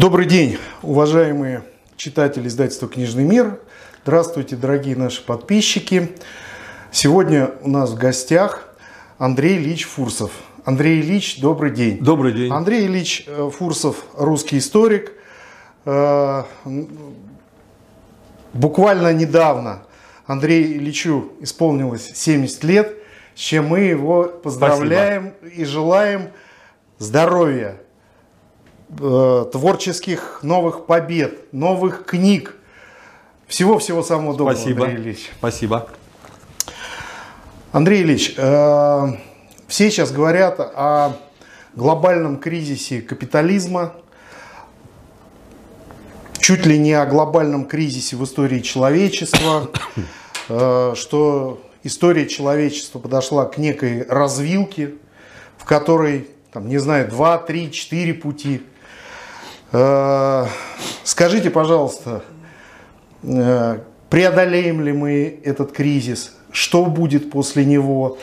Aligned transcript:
Добрый 0.00 0.24
день, 0.24 0.56
уважаемые 0.80 1.62
читатели 1.98 2.48
издательства 2.48 2.88
«Книжный 2.88 3.22
мир». 3.22 3.60
Здравствуйте, 4.02 4.56
дорогие 4.56 4.96
наши 4.96 5.22
подписчики. 5.22 6.12
Сегодня 6.90 7.50
у 7.60 7.68
нас 7.68 7.90
в 7.90 7.98
гостях 7.98 8.72
Андрей 9.18 9.58
Ильич 9.58 9.84
Фурсов. 9.84 10.32
Андрей 10.64 11.02
Ильич, 11.02 11.38
добрый 11.38 11.70
день. 11.70 11.98
Добрый 11.98 12.32
день. 12.32 12.50
Андрей 12.50 12.86
Ильич 12.86 13.24
э, 13.26 13.50
Фурсов, 13.54 14.06
русский 14.16 14.56
историк. 14.56 15.12
Э, 15.84 16.44
буквально 18.54 19.12
недавно 19.12 19.82
Андрею 20.24 20.78
Ильичу 20.78 21.32
исполнилось 21.40 22.10
70 22.14 22.64
лет, 22.64 22.96
с 23.34 23.38
чем 23.40 23.66
мы 23.66 23.80
его 23.80 24.24
поздравляем 24.24 25.34
Спасибо. 25.40 25.60
и 25.60 25.64
желаем 25.66 26.30
здоровья, 26.96 27.76
э, 28.98 29.46
творческих 29.52 30.40
новых 30.42 30.86
побед, 30.86 31.52
новых 31.52 32.04
книг. 32.04 32.56
Всего-всего 33.46 34.02
самого 34.02 34.36
доброго, 34.36 34.56
Спасибо. 34.56 34.84
Андрей 34.86 35.02
Ильич. 35.02 35.30
Спасибо. 35.38 35.88
Андрей 37.72 38.02
Ильич, 38.02 38.34
э, 38.36 39.06
все 39.68 39.90
сейчас 39.90 40.10
говорят 40.10 40.58
о 40.58 41.16
глобальном 41.74 42.38
кризисе 42.38 43.00
капитализма, 43.00 43.94
чуть 46.38 46.66
ли 46.66 46.78
не 46.78 46.92
о 46.94 47.06
глобальном 47.06 47.66
кризисе 47.66 48.16
в 48.16 48.24
истории 48.24 48.60
человечества, 48.60 49.70
э, 50.48 50.94
что 50.96 51.62
история 51.84 52.26
человечества 52.26 52.98
подошла 52.98 53.46
к 53.46 53.58
некой 53.58 54.04
развилке, 54.04 54.94
в 55.56 55.64
которой, 55.64 56.28
там, 56.52 56.68
не 56.68 56.78
знаю, 56.78 57.08
два, 57.08 57.38
три, 57.38 57.70
четыре 57.70 58.14
пути. 58.14 58.62
Э, 59.72 60.46
скажите, 61.04 61.50
пожалуйста, 61.50 62.22
э, 63.22 63.78
преодолеем 64.08 64.80
ли 64.80 64.92
мы 64.92 65.40
этот 65.44 65.72
кризис? 65.72 66.36
Что 66.50 66.86
будет 66.86 67.30
после 67.30 67.64
него? 67.64 68.18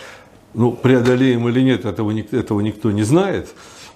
Ну, 0.54 0.72
преодолеем 0.72 1.48
или 1.48 1.62
нет, 1.62 1.86
этого, 1.86 2.12
этого 2.12 2.60
никто 2.62 2.92
не 2.92 3.04
знает. 3.04 3.50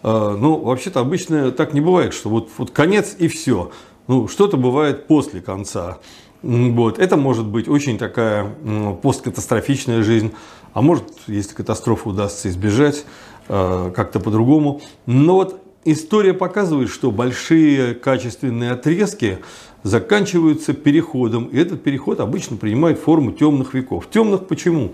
А, 0.03 0.35
ну, 0.35 0.57
вообще-то 0.57 0.99
обычно 0.99 1.51
так 1.51 1.73
не 1.73 1.81
бывает, 1.81 2.13
что 2.13 2.29
вот, 2.29 2.49
вот 2.57 2.71
конец 2.71 3.15
и 3.17 3.27
все. 3.27 3.71
Ну, 4.07 4.27
что-то 4.27 4.57
бывает 4.57 5.07
после 5.07 5.41
конца. 5.41 5.97
Вот. 6.41 6.99
Это 6.99 7.17
может 7.17 7.45
быть 7.45 7.67
очень 7.67 7.97
такая 7.97 8.47
посткатастрофичная 9.01 10.01
жизнь, 10.03 10.33
а 10.73 10.81
может, 10.81 11.03
если 11.27 11.53
катастрофу 11.53 12.11
удастся 12.11 12.49
избежать, 12.49 13.05
как-то 13.47 14.19
по-другому. 14.19 14.81
Но 15.05 15.35
вот 15.35 15.60
история 15.85 16.33
показывает, 16.33 16.89
что 16.89 17.11
большие 17.11 17.95
качественные 17.95 18.71
отрезки 18.71 19.39
заканчиваются 19.83 20.73
переходом. 20.73 21.45
И 21.45 21.57
этот 21.57 21.83
переход 21.83 22.19
обычно 22.19 22.57
принимает 22.57 22.99
форму 22.99 23.31
темных 23.31 23.73
веков. 23.73 24.09
Темных 24.09 24.47
почему? 24.47 24.93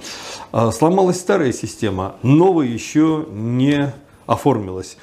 А, 0.51 0.71
сломалась 0.71 1.19
старая 1.19 1.51
система, 1.51 2.15
новая 2.23 2.67
еще 2.67 3.25
не 3.31 3.93
оформилась. 4.25 4.97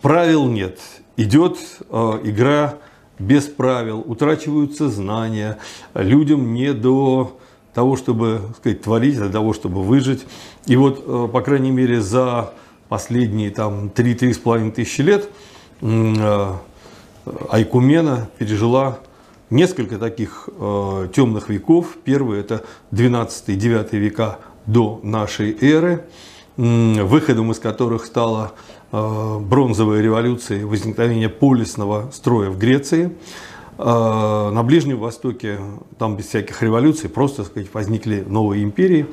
Правил 0.00 0.46
нет. 0.46 0.78
Идет 1.16 1.58
а, 1.90 2.20
игра 2.22 2.76
без 3.18 3.44
правил, 3.44 4.02
утрачиваются 4.06 4.88
знания, 4.88 5.58
людям 5.94 6.54
не 6.54 6.72
до 6.72 7.36
того, 7.74 7.96
чтобы 7.96 8.40
сказать, 8.56 8.82
творить, 8.82 9.16
для 9.16 9.28
того, 9.28 9.52
чтобы 9.52 9.82
выжить. 9.82 10.24
И 10.66 10.76
вот, 10.76 11.02
а, 11.06 11.28
по 11.28 11.40
крайней 11.42 11.70
мере, 11.70 12.00
за 12.00 12.52
последние 12.88 13.50
там 13.50 13.86
3-3,5 13.94 14.72
тысячи 14.72 15.02
лет 15.02 15.28
Айкумена 17.50 18.28
пережила 18.38 18.98
несколько 19.50 19.98
таких 19.98 20.48
э, 20.58 21.08
темных 21.14 21.48
веков. 21.48 21.96
Первый 22.04 22.40
это 22.40 22.64
12-9 22.92 23.96
века 23.96 24.38
до 24.66 25.00
нашей 25.02 25.56
эры, 25.60 26.04
э, 26.56 27.02
выходом 27.02 27.50
из 27.52 27.58
которых 27.58 28.04
стала 28.04 28.52
э, 28.92 29.38
бронзовая 29.40 30.00
революция 30.02 30.60
и 30.60 30.64
возникновение 30.64 31.28
полисного 31.28 32.10
строя 32.12 32.50
в 32.50 32.58
Греции. 32.58 33.12
Э, 33.78 34.50
на 34.52 34.62
Ближнем 34.62 34.98
Востоке, 34.98 35.58
там 35.98 36.16
без 36.16 36.26
всяких 36.26 36.62
революций, 36.62 37.08
просто 37.08 37.44
сказать, 37.44 37.68
возникли 37.72 38.24
новые 38.26 38.64
империи. 38.64 39.06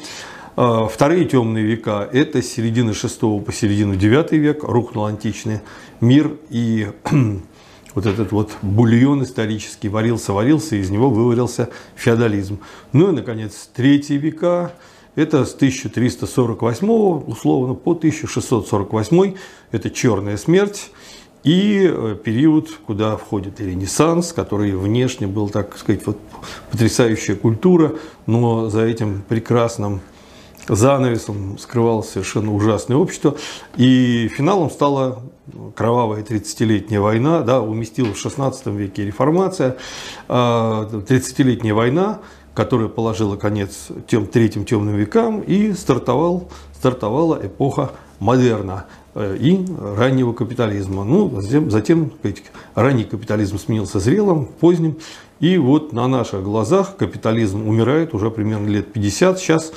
Э, 0.58 0.88
вторые 0.90 1.26
темные 1.26 1.66
века– 1.66 2.08
это 2.14 2.42
с 2.42 2.48
середины 2.48 2.94
6 2.94 3.20
по 3.20 3.52
середину 3.52 3.96
9 3.96 4.32
век, 4.34 4.64
рухнул 4.64 5.06
античный 5.06 5.60
мир, 6.00 6.32
и 6.50 6.88
вот 7.94 8.06
этот 8.06 8.32
вот 8.32 8.52
бульон 8.62 9.24
исторический 9.24 9.90
варился-варился, 9.90 10.78
из 10.78 10.90
него 10.90 11.10
выварился 11.10 11.70
феодализм. 11.96 12.60
Ну 12.94 13.10
и, 13.10 13.12
наконец, 13.12 13.70
третьи 13.74 14.14
века, 14.14 14.74
это 15.16 15.44
с 15.44 15.54
1348 15.56 16.90
условно 17.28 17.74
по 17.74 17.92
1648, 17.92 19.36
это 19.72 19.90
черная 19.90 20.38
смерть. 20.38 20.92
И 21.44 21.86
э, 21.86 22.18
период, 22.24 22.72
куда 22.88 23.18
входит 23.18 23.60
и 23.60 23.66
Ренессанс, 23.66 24.32
который 24.32 24.72
внешне 24.72 25.28
был, 25.28 25.50
так 25.50 25.78
сказать, 25.78 26.06
вот 26.08 26.18
потрясающая 26.72 27.36
культура, 27.36 27.94
но 28.26 28.70
за 28.70 28.82
этим 28.82 29.22
прекрасным 29.28 30.02
занавесом 30.68 31.58
скрывалось 31.58 32.10
совершенно 32.10 32.54
ужасное 32.54 32.98
общество. 32.98 33.36
И 33.76 34.30
финалом 34.36 34.70
стала 34.70 35.24
кровавая 35.76 36.24
30-летняя 36.24 37.00
война, 37.00 37.42
да, 37.42 37.62
уместилась 37.62 38.18
в 38.18 38.22
16 38.22 38.68
веке 38.68 39.06
реформация, 39.06 39.78
30-летняя 40.28 41.74
а, 41.74 41.76
война, 41.76 42.20
которая 42.54 42.88
положила 42.88 43.36
конец 43.36 43.90
тем 44.08 44.28
третьим 44.28 44.66
темным 44.66 44.96
векам 44.96 45.42
и 45.42 45.74
стартовал, 45.74 46.50
стартовала 46.74 47.40
эпоха 47.44 47.92
модерна 48.20 48.86
э, 49.14 49.38
и 49.40 49.66
раннего 49.98 50.34
капитализма. 50.34 51.04
Ну, 51.04 51.42
затем, 51.42 51.70
затем 51.70 52.12
ранний 52.74 53.04
капитализм 53.04 53.60
сменился 53.60 54.00
зрелым, 54.00 54.46
поздним, 54.46 54.98
и 55.40 55.58
вот 55.58 55.92
на 55.94 56.08
наших 56.08 56.44
глазах 56.44 56.96
капитализм 56.98 57.68
умирает 57.68 58.14
уже 58.14 58.32
примерно 58.32 58.68
лет 58.68 58.94
50. 58.94 59.40
Сейчас 59.40 59.74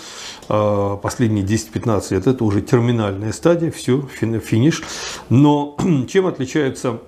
а, 0.49 0.97
последние 0.97 1.45
10-15 1.45 2.15
лет 2.15 2.27
это 2.27 2.45
уже 2.45 2.63
терминальная 2.63 3.33
стадия, 3.33 3.71
все, 3.71 4.03
финиш. 4.03 4.83
Но 5.29 5.77
чем 6.09 6.27
отличается 6.27 7.01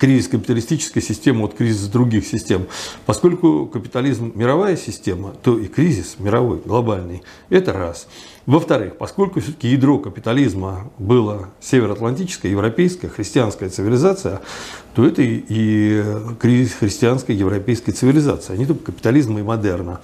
кризис 0.00 0.28
капиталистической 0.28 1.02
системы 1.02 1.44
от 1.44 1.54
кризиса 1.54 1.90
других 1.92 2.26
систем. 2.26 2.66
Поскольку 3.04 3.66
капитализм 3.66 4.32
мировая 4.34 4.76
система, 4.76 5.34
то 5.42 5.58
и 5.58 5.66
кризис 5.66 6.16
мировой, 6.18 6.60
глобальный, 6.64 7.22
это 7.50 7.74
раз. 7.74 8.08
Во-вторых, 8.46 8.96
поскольку 8.96 9.40
все-таки 9.40 9.68
ядро 9.68 9.98
капитализма 9.98 10.90
было 10.98 11.50
североатлантическая, 11.60 12.50
европейская, 12.50 13.08
христианская 13.08 13.68
цивилизация, 13.68 14.40
то 14.94 15.04
это 15.04 15.20
и 15.22 16.02
кризис 16.40 16.72
христианской 16.72 17.36
европейской 17.36 17.92
цивилизации, 17.92 18.54
а 18.54 18.56
не 18.56 18.64
только 18.64 18.86
капитализма 18.86 19.40
и 19.40 19.42
модерна. 19.42 20.00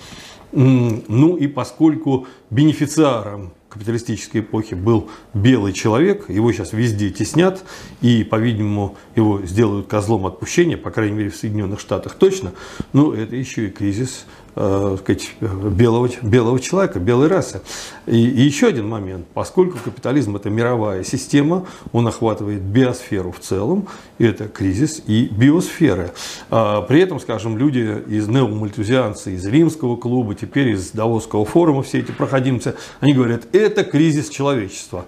Ну 0.53 1.37
и 1.37 1.47
поскольку 1.47 2.27
бенефициаром 2.51 3.53
капиталистической 3.77 4.39
эпохи 4.41 4.75
был 4.75 5.11
белый 5.35 5.73
человек, 5.73 6.29
его 6.31 6.51
сейчас 6.53 6.73
везде 6.73 7.11
теснят, 7.11 7.63
и, 8.01 8.25
по-видимому, 8.25 8.97
его 9.15 9.43
сделают 9.43 9.87
козлом 9.87 10.27
отпущения, 10.27 10.79
по 10.79 10.91
крайней 10.91 11.17
мере, 11.17 11.31
в 11.31 11.37
Соединенных 11.37 11.79
Штатах 11.79 12.15
точно, 12.15 12.53
но 12.93 13.13
это 13.13 13.37
еще 13.37 13.67
и 13.67 13.71
кризис 13.71 14.27
сказать, 14.57 15.33
белого, 15.41 16.09
белого 16.23 16.59
человека, 16.59 16.99
белой 16.99 17.29
расы. 17.29 17.61
И, 18.07 18.17
и 18.17 18.41
еще 18.41 18.69
один 18.69 18.89
момент. 18.89 19.27
Поскольку 19.35 19.79
капитализм– 19.79 20.35
это 20.37 20.49
мировая 20.49 21.05
система, 21.05 21.67
он 21.93 22.09
охватывает 22.09 22.63
биосферу 22.63 23.33
в 23.33 23.41
целом, 23.41 23.87
и 24.19 24.25
это 24.25 24.49
кризис 24.49 25.03
и 25.07 25.29
биосферы. 25.31 26.13
А, 26.51 26.81
при 26.83 27.01
этом, 27.01 27.21
скажем, 27.21 27.59
люди 27.59 28.03
из 28.09 28.29
неомальтузианцы, 28.29 29.35
из 29.35 29.45
Римского 29.45 29.97
клуба, 29.97 30.35
теперь 30.35 30.69
из 30.69 30.91
Давосского 30.91 31.45
форума, 31.45 31.83
все 31.83 31.99
эти 31.99 32.13
проходимцы, 32.13 32.77
они 33.01 33.13
говорят, 33.13 33.43
это 33.53 33.85
кризис 33.85 34.31
человечества. 34.31 35.05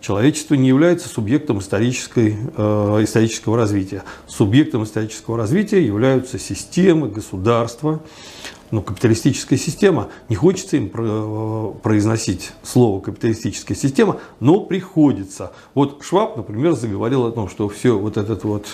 Человечество 0.00 0.54
не 0.54 0.68
является 0.68 1.08
субъектом 1.08 1.60
исторической, 1.60 2.36
э, 2.56 3.00
исторического 3.02 3.56
развития. 3.56 4.02
Субъектом 4.26 4.82
исторического 4.82 5.36
развития 5.36 5.84
являются 5.84 6.40
системы, 6.40 7.08
государства, 7.08 8.00
ну, 8.72 8.82
капиталистическая 8.82 9.58
система, 9.58 10.08
не 10.28 10.34
хочется 10.34 10.78
им 10.78 10.88
произносить 11.80 12.52
слово 12.62 13.00
капиталистическая 13.00 13.74
система, 13.74 14.18
но 14.40 14.60
приходится. 14.60 15.52
Вот 15.74 16.02
Шваб, 16.02 16.38
например, 16.38 16.72
заговорил 16.72 17.26
о 17.26 17.32
том, 17.32 17.48
что 17.48 17.68
все 17.68 17.98
вот 17.98 18.16
этот 18.16 18.44
вот 18.44 18.66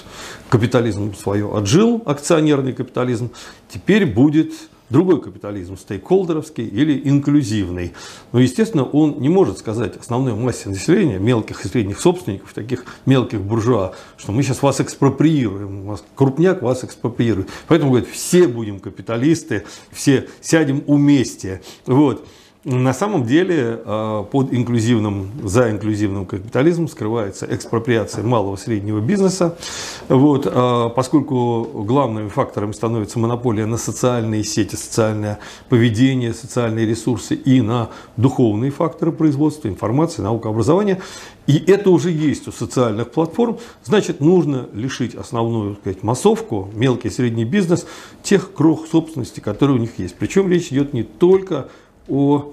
капитализм 0.49 1.15
свое 1.15 1.53
отжил, 1.55 2.01
акционерный 2.07 2.73
капитализм, 2.73 3.31
теперь 3.69 4.07
будет 4.07 4.53
другой 4.91 5.21
капитализм, 5.21 5.77
стейкхолдеровский 5.77 6.67
или 6.67 7.01
инклюзивный. 7.09 7.93
Но, 8.33 8.41
естественно, 8.41 8.85
он 8.85 9.21
не 9.21 9.29
может 9.29 9.59
сказать 9.59 9.97
основной 9.97 10.35
массе 10.35 10.69
населения, 10.69 11.19
мелких 11.19 11.65
и 11.65 11.69
средних 11.69 12.01
собственников, 12.01 12.53
таких 12.53 12.85
мелких 13.07 13.41
буржуа, 13.41 13.95
что 14.17 14.33
мы 14.33 14.43
сейчас 14.43 14.63
вас 14.63 14.81
экспроприируем, 14.81 15.87
вас, 15.87 16.05
крупняк 16.15 16.63
вас 16.63 16.85
экспроприирует. 16.85 17.49
Поэтому, 17.67 17.91
говорит, 17.91 18.09
все 18.11 18.49
будем 18.49 18.81
капиталисты, 18.81 19.65
все 19.91 20.29
сядем 20.41 20.83
вместе. 20.87 21.63
Вот. 21.87 22.27
На 22.71 22.93
самом 22.93 23.25
деле 23.25 23.81
э, 23.83 24.25
под 24.31 24.53
инклюзивным, 24.53 25.31
за 25.43 25.71
инклюзивным 25.71 26.27
капитализмом 26.27 26.89
скрывается 26.89 27.47
экспроприация 27.51 28.23
малого 28.23 28.57
и 28.57 28.59
среднего 28.59 29.01
бизнеса. 29.01 29.57
Вот, 30.11 30.47
э, 30.47 30.91
поскольку 30.95 31.63
главными 31.73 32.29
факторами 32.29 32.73
становится 32.73 33.19
монополия 33.19 33.65
на 33.65 33.79
социальные 33.79 34.45
сети, 34.45 34.77
социальное 34.77 35.39
поведение, 35.71 36.35
социальные 36.35 36.85
ресурсы 36.85 37.37
и 37.37 37.63
на 37.63 37.89
духовные 38.19 38.71
факторы 38.71 39.13
производства, 39.13 39.69
информации, 39.69 40.21
наука, 40.21 40.51
образования. 40.51 41.01
И 41.47 41.57
это 41.57 41.89
уже 41.89 42.11
есть 42.11 42.49
у 42.49 42.53
социальных 42.53 43.11
платформ. 43.13 43.57
Значит, 43.83 44.21
нужно 44.21 44.69
лишить 44.75 45.15
основную 45.15 45.77
так 45.77 45.81
сказать, 45.81 46.03
массовку, 46.03 46.69
мелкий 46.75 47.09
и 47.09 47.11
средний 47.11 47.47
бизнес, 47.47 47.87
тех 48.23 48.53
крох 48.53 48.87
собственности, 48.87 49.41
которые 49.41 49.79
у 49.79 49.81
них 49.81 49.99
есть. 49.99 50.17
Причем 50.17 50.51
речь 50.51 50.71
идет 50.71 50.93
не 50.93 51.05
только 51.05 51.61
о 51.61 51.69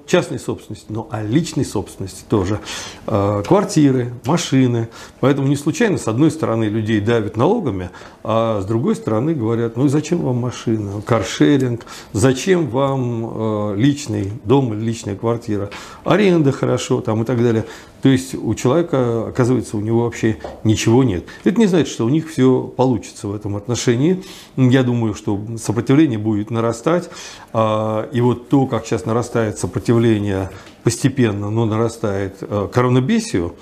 частной 0.05 0.39
собственности, 0.39 0.87
но 0.89 1.07
о 1.11 1.23
личной 1.23 1.65
собственности 1.65 2.23
тоже. 2.27 2.59
Э, 3.07 3.41
квартиры, 3.45 4.13
машины. 4.25 4.89
Поэтому 5.21 5.47
не 5.47 5.55
случайно, 5.55 5.97
с 5.97 6.07
одной 6.07 6.31
стороны, 6.31 6.65
людей 6.65 6.99
давят 6.99 7.37
налогами, 7.37 7.89
а 8.23 8.61
с 8.61 8.65
другой 8.65 8.95
стороны 8.95 9.33
говорят, 9.33 9.77
ну 9.77 9.87
зачем 9.87 10.19
вам 10.19 10.37
машина, 10.37 11.01
каршеринг, 11.01 11.85
зачем 12.11 12.67
вам 12.69 13.71
э, 13.71 13.75
личный 13.77 14.33
дом 14.43 14.73
или 14.73 14.81
личная 14.81 15.15
квартира, 15.15 15.69
аренда 16.03 16.51
хорошо 16.51 17.01
там 17.01 17.23
и 17.23 17.25
так 17.25 17.41
далее. 17.41 17.65
То 18.05 18.09
есть 18.09 18.35
у 18.35 18.53
человека, 18.53 19.29
оказывается, 19.29 19.77
у 19.77 19.79
него 19.79 20.03
вообще 20.03 20.37
ничего 20.63 21.03
нет. 21.03 21.25
Это 21.43 21.59
не 21.59 21.65
значит, 21.65 21.87
что 21.87 22.05
у 22.05 22.09
них 22.09 22.29
все 22.29 22.61
получится 22.61 23.27
в 23.27 23.33
этом 23.33 23.55
отношении. 23.55 24.23
Я 24.57 24.83
думаю, 24.83 25.15
что 25.15 25.41
сопротивление 25.57 26.19
будет 26.19 26.51
нарастать. 26.51 27.09
А, 27.51 28.07
и 28.11 28.21
вот 28.21 28.47
то, 28.47 28.67
как 28.67 28.85
сейчас 28.85 29.07
нарастает 29.07 29.57
сопротивление 29.57 30.51
постепенно, 30.83 31.49
но 31.49 31.65
нарастает 31.65 32.35
э, 32.41 32.69
коронабесию, 32.71 33.55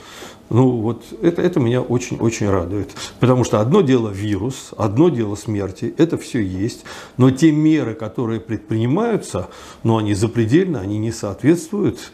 ну 0.50 0.72
вот 0.72 1.06
это, 1.22 1.42
это 1.42 1.62
меня 1.62 1.82
очень-очень 1.82 2.50
радует. 2.50 2.92
Потому 3.22 3.46
что 3.46 3.62
одно 3.62 3.80
дело 3.80 4.10
вирус, 4.10 4.72
одно 4.78 5.08
дело 5.08 5.36
смерти, 5.36 5.96
это 5.98 6.18
все 6.18 6.42
есть. 6.42 6.84
Но 7.16 7.32
те 7.32 7.54
меры, 7.54 7.94
которые 7.94 8.42
предпринимаются, 8.42 9.48
ну 9.84 9.98
они 9.98 10.14
запредельно, 10.14 10.82
они 10.82 10.98
не 10.98 11.14
соответствуют 11.14 12.12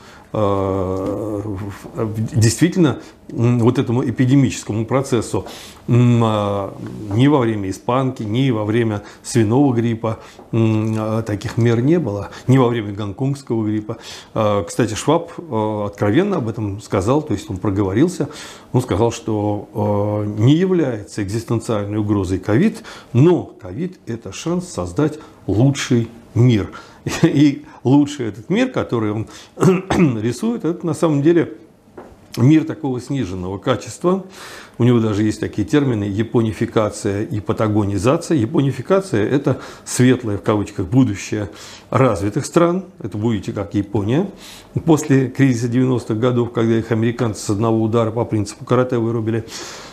действительно 2.33 2.99
вот 3.31 3.79
этому 3.79 4.07
эпидемическому 4.07 4.85
процессу 4.85 5.45
а, 5.87 6.73
ни 7.11 7.27
во 7.27 7.39
время 7.39 7.69
испанки, 7.69 8.23
ни 8.23 8.49
во 8.51 8.65
время 8.65 9.03
свиного 9.23 9.73
гриппа 9.73 10.19
а, 10.51 11.21
таких 11.23 11.57
мер 11.57 11.81
не 11.81 11.99
было, 11.99 12.29
ни 12.47 12.57
во 12.57 12.67
время 12.67 12.93
гонконгского 12.93 13.65
гриппа. 13.65 13.97
А, 14.33 14.63
кстати, 14.63 14.93
Шваб 14.93 15.31
э, 15.37 15.83
откровенно 15.85 16.37
об 16.37 16.47
этом 16.47 16.81
сказал, 16.81 17.21
то 17.21 17.33
есть 17.33 17.49
он 17.49 17.57
проговорился, 17.57 18.29
он 18.71 18.81
сказал, 18.81 19.11
что 19.11 20.25
э, 20.27 20.41
не 20.41 20.55
является 20.55 21.23
экзистенциальной 21.23 21.97
угрозой 21.97 22.39
ковид, 22.39 22.83
но 23.13 23.43
ковид– 23.43 23.99
это 24.05 24.31
шанс 24.31 24.67
создать 24.67 25.19
лучший 25.47 26.09
мир. 26.33 26.71
И 27.23 27.65
лучший 27.89 28.27
этот 28.27 28.49
мир, 28.49 28.69
который 28.69 29.11
он 29.11 29.27
рисует, 30.21 30.65
это 30.65 30.85
на 30.85 30.93
самом 30.93 31.21
деле 31.21 31.53
мир 32.37 32.63
такого 32.63 33.01
сниженного 33.01 33.57
качества. 33.57 34.25
У 34.77 34.83
него 34.83 34.99
даже 34.99 35.23
есть 35.23 35.39
такие 35.39 35.67
термины 35.67 36.05
японификация 36.05 37.23
и 37.23 37.39
патагонизация. 37.39 38.37
Японификация– 38.37 39.27
это 39.29 39.59
светлое, 39.83 40.37
в 40.37 40.41
кавычках, 40.41 40.85
будущее 40.85 41.49
развитых 41.89 42.45
стран. 42.45 42.85
Это 42.99 43.17
будете 43.17 43.51
как 43.51 43.73
Япония. 43.73 44.29
После 44.85 45.27
кризиса 45.27 45.67
90-х 45.67 46.13
годов, 46.13 46.53
когда 46.53 46.77
их 46.77 46.91
американцы 46.91 47.41
с 47.41 47.49
одного 47.49 47.81
удара 47.81 48.11
по 48.11 48.23
принципу 48.23 48.63
карате 48.63 48.97
вырубили. 48.97 49.45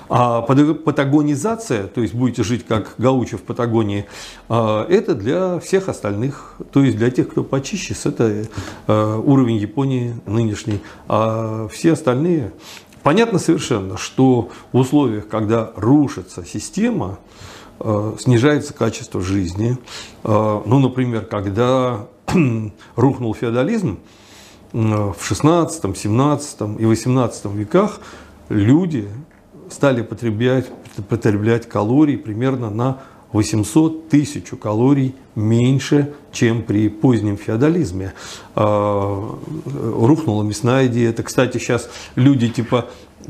А 0.08 0.43
патагонизация, 0.43 1.88
то 1.88 2.00
есть 2.00 2.14
будете 2.14 2.44
жить 2.44 2.64
как 2.67 2.94
гаучо 2.99 3.38
в 3.38 3.43
Патагонии, 3.43 4.06
а, 4.49 4.87
это 4.88 5.14
для 5.14 5.58
всех 5.58 5.88
остальных, 5.88 6.55
то 6.70 6.82
есть 6.82 6.97
для 6.97 7.11
тех, 7.11 7.29
кто 7.29 7.43
почище, 7.43 7.94
это 8.05 8.47
а, 8.87 9.19
уровень 9.19 9.56
Японии 9.56 10.14
нынешний. 10.26 10.81
А 11.08 11.67
все 11.69 11.94
остальные, 11.94 12.53
понятно 13.03 13.38
совершенно, 13.38 13.97
что 13.97 14.50
в 14.73 14.79
условиях, 14.79 15.26
когда 15.29 15.73
рушится 15.75 16.44
система, 16.44 17.19
а, 17.81 18.14
снижается 18.19 18.75
качество 18.75 19.20
жизни. 19.20 19.76
Ну, 20.23 20.79
например, 20.79 21.25
когда 21.25 22.06
рухнул 22.97 23.35
феодализм 23.35 23.99
в 24.73 25.17
16, 25.20 25.97
17 25.97 26.61
и 26.79 26.85
18 26.85 27.44
веках, 27.47 28.00
люди 28.49 29.09
стали 29.71 30.03
потреблять, 30.03 30.67
потреблять 31.09 31.69
калорий 31.69 32.19
примерно 32.19 32.71
на 32.71 32.99
800 33.33 34.09
тысяч 34.09 34.47
калорий 34.61 35.15
меньше, 35.35 36.15
чем 36.33 36.63
при 36.63 36.89
позднем 36.89 37.37
феодализме. 37.37 38.15
А, 38.55 39.39
рухнула 39.65 40.43
мясная 40.43 40.89
диета. 40.89 41.23
Кстати, 41.23 41.59
сейчас 41.59 41.91
люди 42.15 42.49
типа 42.49 42.87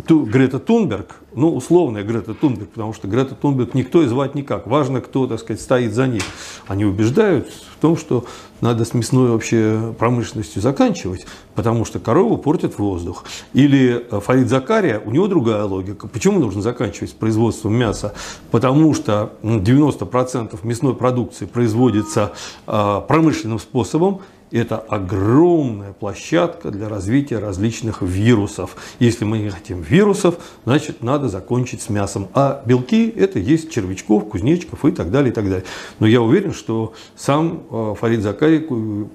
Грета 0.08 0.58
Тунберг, 0.58 1.16
ну, 1.34 1.54
условная 1.54 2.02
Грета 2.02 2.34
Тунберг, 2.34 2.70
потому 2.70 2.92
что 2.92 3.08
Грета 3.08 3.34
Тунберг 3.34 3.74
никто 3.74 4.02
и 4.02 4.06
звать 4.06 4.34
никак. 4.34 4.66
Важно, 4.66 5.00
кто, 5.00 5.26
так 5.26 5.40
сказать, 5.40 5.60
стоит 5.60 5.94
за 5.94 6.06
ней. 6.06 6.22
Они 6.66 6.84
убеждают 6.84 7.48
в 7.48 7.80
том, 7.80 7.96
что 7.96 8.24
надо 8.60 8.84
с 8.84 8.94
мясной 8.94 9.30
вообще 9.30 9.94
промышленностью 9.98 10.62
заканчивать, 10.62 11.26
потому 11.54 11.84
что 11.84 11.98
корову 11.98 12.38
портит 12.38 12.78
воздух. 12.78 13.24
Или 13.52 14.06
э, 14.10 14.20
Фарид 14.20 14.48
Закария, 14.48 15.00
у 15.04 15.10
него 15.10 15.26
другая 15.26 15.64
логика. 15.64 16.08
Почему 16.08 16.40
нужно 16.40 16.62
заканчивать 16.62 17.10
с 17.10 17.14
производством 17.14 17.74
мяса? 17.74 18.14
Потому 18.50 18.94
что 18.94 19.32
90% 19.42 20.58
мясной 20.62 20.94
продукции 20.94 21.46
производится 21.46 22.32
э, 22.66 23.00
промышленным 23.06 23.58
способом, 23.58 24.20
это 24.50 24.78
огромная 24.78 25.92
площадка 25.92 26.70
для 26.70 26.88
развития 26.88 27.38
различных 27.38 28.02
вирусов. 28.02 28.76
Если 28.98 29.24
мы 29.24 29.38
не 29.38 29.50
хотим 29.50 29.80
вирусов, 29.80 30.36
значит 30.64 31.02
надо 31.02 31.28
закончить 31.28 31.82
с 31.82 31.88
мясом. 31.88 32.28
А 32.34 32.62
белки 32.64 33.08
это 33.08 33.38
есть 33.38 33.70
червячков, 33.70 34.28
кузнечиков 34.28 34.84
и 34.84 34.92
так 34.92 35.10
далее, 35.10 35.30
и 35.30 35.34
так 35.34 35.44
далее. 35.44 35.64
Но 35.98 36.06
я 36.06 36.22
уверен, 36.22 36.52
что 36.52 36.94
сам 37.16 37.62
э, 37.70 37.94
Фарид 37.98 38.22
Закари 38.22 38.60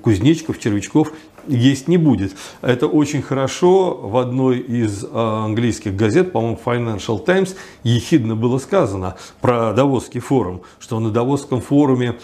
кузнечиков, 0.01 0.59
червячков 0.59 1.11
есть 1.47 1.87
не 1.87 1.97
будет. 1.97 2.33
Это 2.61 2.87
очень 2.87 3.21
хорошо 3.21 3.93
в 3.95 4.17
одной 4.17 4.59
из 4.59 5.03
э, 5.03 5.07
английских 5.11 5.95
газет, 5.95 6.31
по-моему, 6.31 6.59
Financial 6.63 7.23
Times, 7.23 7.55
ехидно 7.83 8.35
было 8.35 8.57
сказано 8.59 9.15
про 9.39 9.73
Давосский 9.73 10.19
форум, 10.19 10.61
что 10.79 10.99
на 10.99 11.09
Давосском 11.09 11.61
форуме 11.61 12.19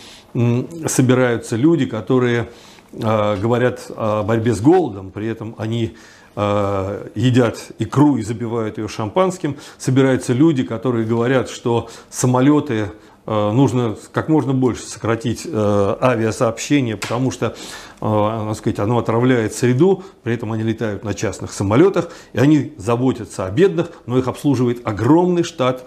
собираются 0.86 1.56
люди, 1.56 1.86
которые 1.86 2.50
говорят 2.94 3.92
о 3.96 4.24
борьбе 4.24 4.54
с 4.54 4.62
голодом, 4.62 5.12
при 5.12 5.28
этом 5.28 5.56
они 5.58 5.98
э, 6.36 7.08
едят 7.16 7.72
икру 7.80 8.18
и 8.18 8.24
забивают 8.24 8.78
ее 8.78 8.88
шампанским. 8.88 9.58
Собираются 9.78 10.34
люди, 10.34 10.64
которые 10.64 11.06
говорят, 11.06 11.50
что 11.50 11.90
самолеты 12.10 12.92
Э, 12.92 13.17
нужно 13.28 13.98
как 14.14 14.30
можно 14.30 14.54
больше 14.54 14.84
сократить 14.84 15.44
э, 15.46 15.98
авиасообщение, 16.02 16.96
потому 16.96 17.30
что 17.30 17.56
э, 18.00 18.54
сказать, 18.56 18.80
оно 18.80 18.98
отравляет 18.98 19.54
среду, 19.54 20.04
при 20.24 20.34
этом 20.34 20.54
они 20.54 20.64
летают 20.64 21.04
на 21.04 21.14
частных 21.14 21.52
самолетах, 21.52 22.10
и 22.32 22.40
они 22.40 22.74
заботятся 22.78 23.46
о 23.46 23.52
бедных, 23.52 23.92
но 24.06 24.18
их 24.18 24.28
обслуживает 24.28 24.88
огромный 24.88 25.44
штат, 25.44 25.84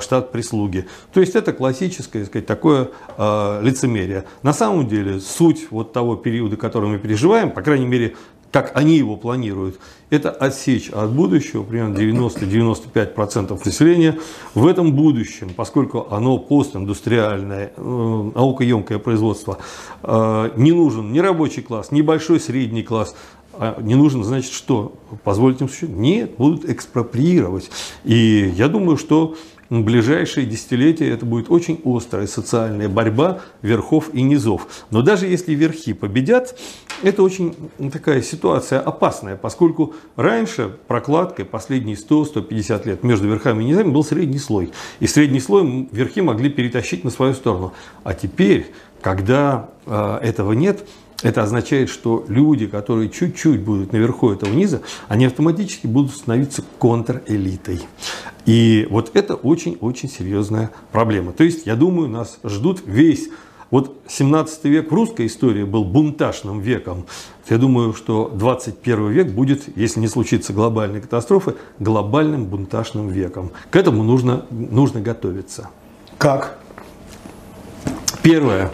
штат 0.00 0.32
прислуги. 0.32 0.86
То 1.12 1.20
есть 1.20 1.34
это 1.34 1.52
классическое 1.52 2.24
сказать, 2.24 2.46
такое 2.46 2.90
лицемерие. 3.18 4.24
На 4.42 4.52
самом 4.52 4.86
деле 4.86 5.20
суть 5.20 5.66
вот 5.70 5.92
того 5.92 6.16
периода, 6.16 6.56
который 6.56 6.88
мы 6.88 6.98
переживаем, 6.98 7.50
по 7.50 7.62
крайней 7.62 7.86
мере 7.86 8.14
как 8.56 8.72
они 8.74 8.96
его 8.96 9.16
планируют, 9.16 9.78
это 10.08 10.30
отсечь 10.30 10.88
от 10.88 11.10
будущего 11.10 11.62
примерно 11.62 11.94
90-95% 11.94 13.60
населения. 13.62 14.18
В 14.54 14.66
этом 14.66 14.94
будущем, 14.94 15.50
поскольку 15.54 16.06
оно 16.10 16.38
постиндустриальное, 16.38 17.72
э, 17.76 18.30
наукоемкое 18.34 18.98
производство, 18.98 19.58
э, 20.02 20.52
не 20.56 20.72
нужен 20.72 21.12
ни 21.12 21.18
рабочий 21.18 21.60
класс, 21.60 21.90
ни 21.90 22.00
большой 22.00 22.40
средний 22.40 22.82
класс, 22.82 23.14
а 23.52 23.78
не 23.82 23.94
нужно, 23.94 24.24
значит, 24.24 24.54
что? 24.54 24.94
Позволить 25.22 25.60
им 25.60 25.68
существовать? 25.68 25.98
Нет, 25.98 26.36
будут 26.38 26.64
экспроприировать. 26.64 27.70
И 28.04 28.54
я 28.56 28.68
думаю, 28.68 28.96
что 28.96 29.36
ближайшие 29.70 30.46
десятилетия 30.46 31.10
это 31.10 31.26
будет 31.26 31.50
очень 31.50 31.80
острая 31.84 32.26
социальная 32.26 32.88
борьба 32.88 33.40
верхов 33.62 34.10
и 34.12 34.22
низов. 34.22 34.66
Но 34.90 35.02
даже 35.02 35.26
если 35.26 35.54
верхи 35.54 35.92
победят, 35.92 36.58
это 37.02 37.22
очень 37.22 37.54
такая 37.92 38.22
ситуация 38.22 38.80
опасная, 38.80 39.36
поскольку 39.36 39.94
раньше 40.16 40.76
прокладкой 40.86 41.44
последние 41.44 41.96
100-150 41.96 42.86
лет 42.86 43.02
между 43.02 43.28
верхами 43.28 43.62
и 43.62 43.66
низами 43.66 43.90
был 43.90 44.04
средний 44.04 44.38
слой. 44.38 44.72
И 45.00 45.06
средний 45.06 45.40
слой 45.40 45.88
верхи 45.90 46.20
могли 46.20 46.48
перетащить 46.48 47.04
на 47.04 47.10
свою 47.10 47.34
сторону. 47.34 47.72
А 48.04 48.14
теперь, 48.14 48.72
когда 49.00 49.70
э, 49.86 50.18
этого 50.22 50.52
нет, 50.52 50.86
это 51.22 51.42
означает, 51.42 51.88
что 51.88 52.24
люди, 52.28 52.66
которые 52.66 53.08
чуть-чуть 53.08 53.62
будут 53.62 53.92
наверху 53.92 54.30
этого 54.30 54.52
низа, 54.52 54.82
они 55.08 55.24
автоматически 55.24 55.86
будут 55.86 56.12
становиться 56.12 56.62
контрэлитой. 56.78 57.80
И 58.44 58.86
вот 58.90 59.10
это 59.14 59.34
очень-очень 59.34 60.10
серьезная 60.10 60.70
проблема. 60.92 61.32
То 61.32 61.42
есть, 61.42 61.66
я 61.66 61.74
думаю, 61.74 62.08
нас 62.08 62.38
ждут 62.44 62.82
весь 62.84 63.30
вот 63.70 63.96
17 64.06 64.64
век 64.66 64.92
в 64.92 64.94
русской 64.94 65.26
истории 65.26 65.64
был 65.64 65.84
бунтажным 65.84 66.60
веком. 66.60 67.04
Я 67.48 67.58
думаю, 67.58 67.94
что 67.94 68.30
21 68.32 69.10
век 69.10 69.32
будет, 69.32 69.76
если 69.76 69.98
не 69.98 70.06
случится 70.06 70.52
глобальной 70.52 71.00
катастрофы, 71.00 71.56
глобальным 71.80 72.44
бунтажным 72.44 73.08
веком. 73.08 73.50
К 73.70 73.76
этому 73.76 74.04
нужно, 74.04 74.46
нужно 74.50 75.00
готовиться. 75.00 75.68
Как? 76.16 76.58
Первое. 78.22 78.70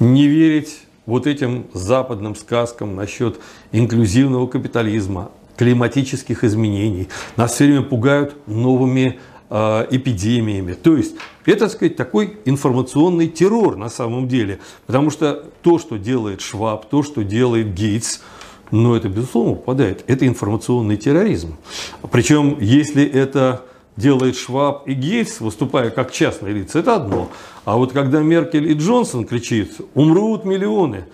Не 0.00 0.26
верить 0.26 0.80
вот 1.06 1.26
этим 1.26 1.66
западным 1.74 2.34
сказкам 2.34 2.96
насчет 2.96 3.38
инклюзивного 3.72 4.46
капитализма, 4.46 5.30
климатических 5.56 6.42
изменений. 6.42 7.08
Нас 7.36 7.52
все 7.52 7.66
время 7.66 7.82
пугают 7.82 8.34
новыми 8.46 9.18
э, 9.50 9.86
эпидемиями. 9.90 10.72
То 10.72 10.96
есть 10.96 11.16
это, 11.44 11.60
так 11.60 11.72
сказать, 11.72 11.96
такой 11.96 12.38
информационный 12.46 13.28
террор 13.28 13.76
на 13.76 13.90
самом 13.90 14.26
деле. 14.26 14.58
Потому 14.86 15.10
что 15.10 15.44
то, 15.62 15.78
что 15.78 15.98
делает 15.98 16.40
Шваб, 16.40 16.88
то, 16.88 17.02
что 17.02 17.22
делает 17.22 17.74
Гейтс, 17.74 18.20
но 18.70 18.96
это, 18.96 19.08
безусловно, 19.08 19.56
попадает. 19.56 20.04
Это 20.06 20.26
информационный 20.26 20.96
терроризм. 20.96 21.56
Причем, 22.10 22.56
если 22.60 23.04
это 23.04 23.66
делает 23.96 24.36
Шваб 24.36 24.88
и 24.88 24.94
Гейтс, 24.94 25.40
выступая 25.40 25.90
как 25.90 26.12
частные 26.12 26.54
лица, 26.54 26.78
это 26.78 26.96
одно. 26.96 27.30
А 27.64 27.76
вот 27.76 27.92
когда 27.92 28.20
Меркель 28.20 28.70
и 28.70 28.74
Джонсон 28.74 29.24
кричит 29.24 29.80
«умрут 29.94 30.44
миллионы», 30.44 31.04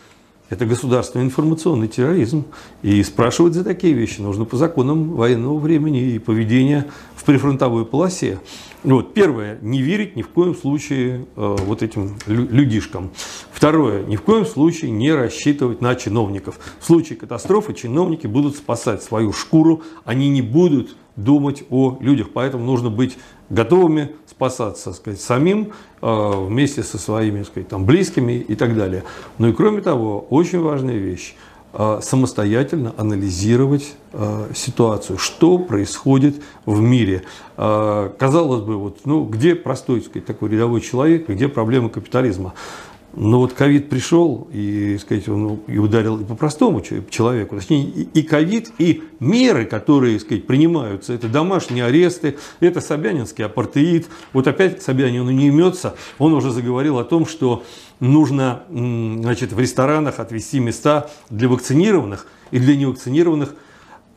это 0.48 0.64
государственный 0.64 1.24
информационный 1.24 1.88
терроризм. 1.88 2.44
И 2.82 3.02
спрашивать 3.02 3.54
за 3.54 3.64
такие 3.64 3.94
вещи 3.94 4.20
нужно 4.20 4.44
по 4.44 4.56
законам 4.56 5.14
военного 5.14 5.58
времени 5.58 6.12
и 6.12 6.18
поведения 6.20 6.86
в 7.16 7.24
прифронтовой 7.24 7.84
полосе. 7.84 8.38
Вот, 8.84 9.12
первое, 9.14 9.58
не 9.60 9.82
верить 9.82 10.14
ни 10.14 10.22
в 10.22 10.28
коем 10.28 10.54
случае 10.54 11.26
э, 11.34 11.56
вот 11.64 11.82
этим 11.82 12.16
людишкам. 12.26 13.10
Второе, 13.50 14.04
ни 14.04 14.14
в 14.14 14.22
коем 14.22 14.46
случае 14.46 14.92
не 14.92 15.12
рассчитывать 15.12 15.80
на 15.80 15.96
чиновников. 15.96 16.60
В 16.78 16.86
случае 16.86 17.18
катастрофы 17.18 17.74
чиновники 17.74 18.28
будут 18.28 18.54
спасать 18.54 19.02
свою 19.02 19.32
шкуру, 19.32 19.82
они 20.04 20.28
не 20.28 20.42
будут 20.42 20.94
думать 21.16 21.64
о 21.70 21.96
людях. 22.00 22.28
Поэтому 22.32 22.64
нужно 22.64 22.90
быть 22.90 23.18
готовыми 23.50 24.12
спасаться 24.26 24.92
сказать, 24.92 25.20
самим 25.20 25.72
э, 26.02 26.46
вместе 26.46 26.82
со 26.82 26.98
своими 26.98 27.42
сказать, 27.42 27.68
там, 27.68 27.86
близкими 27.86 28.34
и 28.34 28.54
так 28.54 28.76
далее. 28.76 29.04
Ну 29.38 29.48
и 29.48 29.52
кроме 29.52 29.80
того, 29.80 30.26
очень 30.28 30.60
важная 30.60 30.96
вещь 30.96 31.34
э, 31.72 32.00
самостоятельно 32.02 32.92
анализировать 32.98 33.94
э, 34.12 34.48
ситуацию, 34.54 35.16
что 35.16 35.58
происходит 35.58 36.36
в 36.66 36.80
мире. 36.80 37.22
Казалось 37.56 38.60
бы, 38.60 38.76
вот, 38.76 38.98
ну, 39.06 39.24
где 39.24 39.54
простой 39.54 40.02
сказать, 40.02 40.26
такой 40.26 40.50
рядовой 40.50 40.82
человек, 40.82 41.28
где 41.28 41.48
проблема 41.48 41.88
капитализма. 41.88 42.52
Но 43.16 43.38
вот 43.40 43.54
ковид 43.54 43.88
пришел 43.88 44.46
и, 44.52 44.98
сказать, 44.98 45.26
он 45.28 45.60
и 45.66 45.78
ударил 45.78 46.20
и 46.20 46.24
по 46.24 46.34
простому 46.34 46.82
человеку. 46.82 47.56
Точнее, 47.56 47.84
и 47.84 48.22
ковид, 48.22 48.70
и 48.78 49.02
меры, 49.20 49.64
которые 49.64 50.20
сказать, 50.20 50.46
принимаются, 50.46 51.14
это 51.14 51.26
домашние 51.26 51.86
аресты, 51.86 52.36
это 52.60 52.82
Собянинский 52.82 53.46
апартеид. 53.46 54.06
Вот 54.34 54.46
опять 54.46 54.82
Собянин 54.82 55.22
он 55.22 55.34
не 55.34 55.48
имется, 55.48 55.96
он 56.18 56.34
уже 56.34 56.52
заговорил 56.52 56.98
о 56.98 57.04
том, 57.04 57.24
что 57.24 57.64
нужно 58.00 58.64
значит, 58.68 59.52
в 59.52 59.58
ресторанах 59.58 60.20
отвести 60.20 60.60
места 60.60 61.08
для 61.30 61.48
вакцинированных 61.48 62.26
и 62.50 62.58
для 62.58 62.76
невакцинированных 62.76 63.54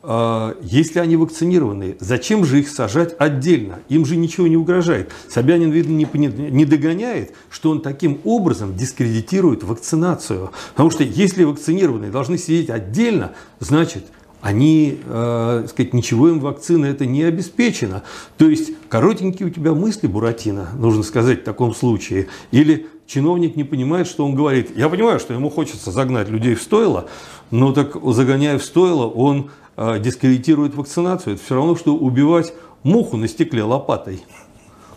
если 0.02 0.98
они 0.98 1.16
вакцинированы, 1.16 1.96
зачем 2.00 2.44
же 2.44 2.60
их 2.60 2.70
сажать 2.70 3.14
отдельно? 3.18 3.80
Им 3.90 4.06
же 4.06 4.16
ничего 4.16 4.46
не 4.46 4.56
угрожает. 4.56 5.12
Собянин, 5.28 5.70
видно, 5.70 5.92
не, 5.92 6.64
догоняет, 6.64 7.34
что 7.50 7.70
он 7.70 7.82
таким 7.82 8.20
образом 8.24 8.74
дискредитирует 8.74 9.62
вакцинацию. 9.62 10.52
Потому 10.70 10.90
что 10.90 11.04
если 11.04 11.44
вакцинированные 11.44 12.10
должны 12.10 12.38
сидеть 12.38 12.70
отдельно, 12.70 13.32
значит, 13.58 14.04
они, 14.40 14.98
э, 15.04 15.66
сказать, 15.68 15.92
ничего 15.92 16.30
им 16.30 16.40
вакцина 16.40 16.86
это 16.86 17.04
не 17.04 17.22
обеспечено. 17.24 18.02
То 18.38 18.48
есть, 18.48 18.72
коротенькие 18.88 19.48
у 19.48 19.50
тебя 19.50 19.74
мысли, 19.74 20.06
Буратино, 20.06 20.70
нужно 20.78 21.02
сказать 21.02 21.42
в 21.42 21.44
таком 21.44 21.74
случае. 21.74 22.28
Или 22.50 22.86
чиновник 23.06 23.56
не 23.56 23.64
понимает, 23.64 24.06
что 24.06 24.24
он 24.24 24.34
говорит. 24.34 24.76
Я 24.76 24.88
понимаю, 24.88 25.20
что 25.20 25.34
ему 25.34 25.50
хочется 25.50 25.90
загнать 25.90 26.30
людей 26.30 26.54
в 26.54 26.62
стойло, 26.62 27.10
но 27.50 27.72
так 27.72 27.96
загоняя 28.02 28.56
в 28.58 28.64
стойло, 28.64 29.06
он 29.06 29.50
а, 29.69 29.69
дискредитирует 30.00 30.74
вакцинацию, 30.74 31.34
это 31.34 31.44
все 31.44 31.54
равно, 31.54 31.74
что 31.74 31.94
убивать 31.94 32.52
муху 32.82 33.16
на 33.16 33.28
стекле 33.28 33.62
лопатой. 33.62 34.22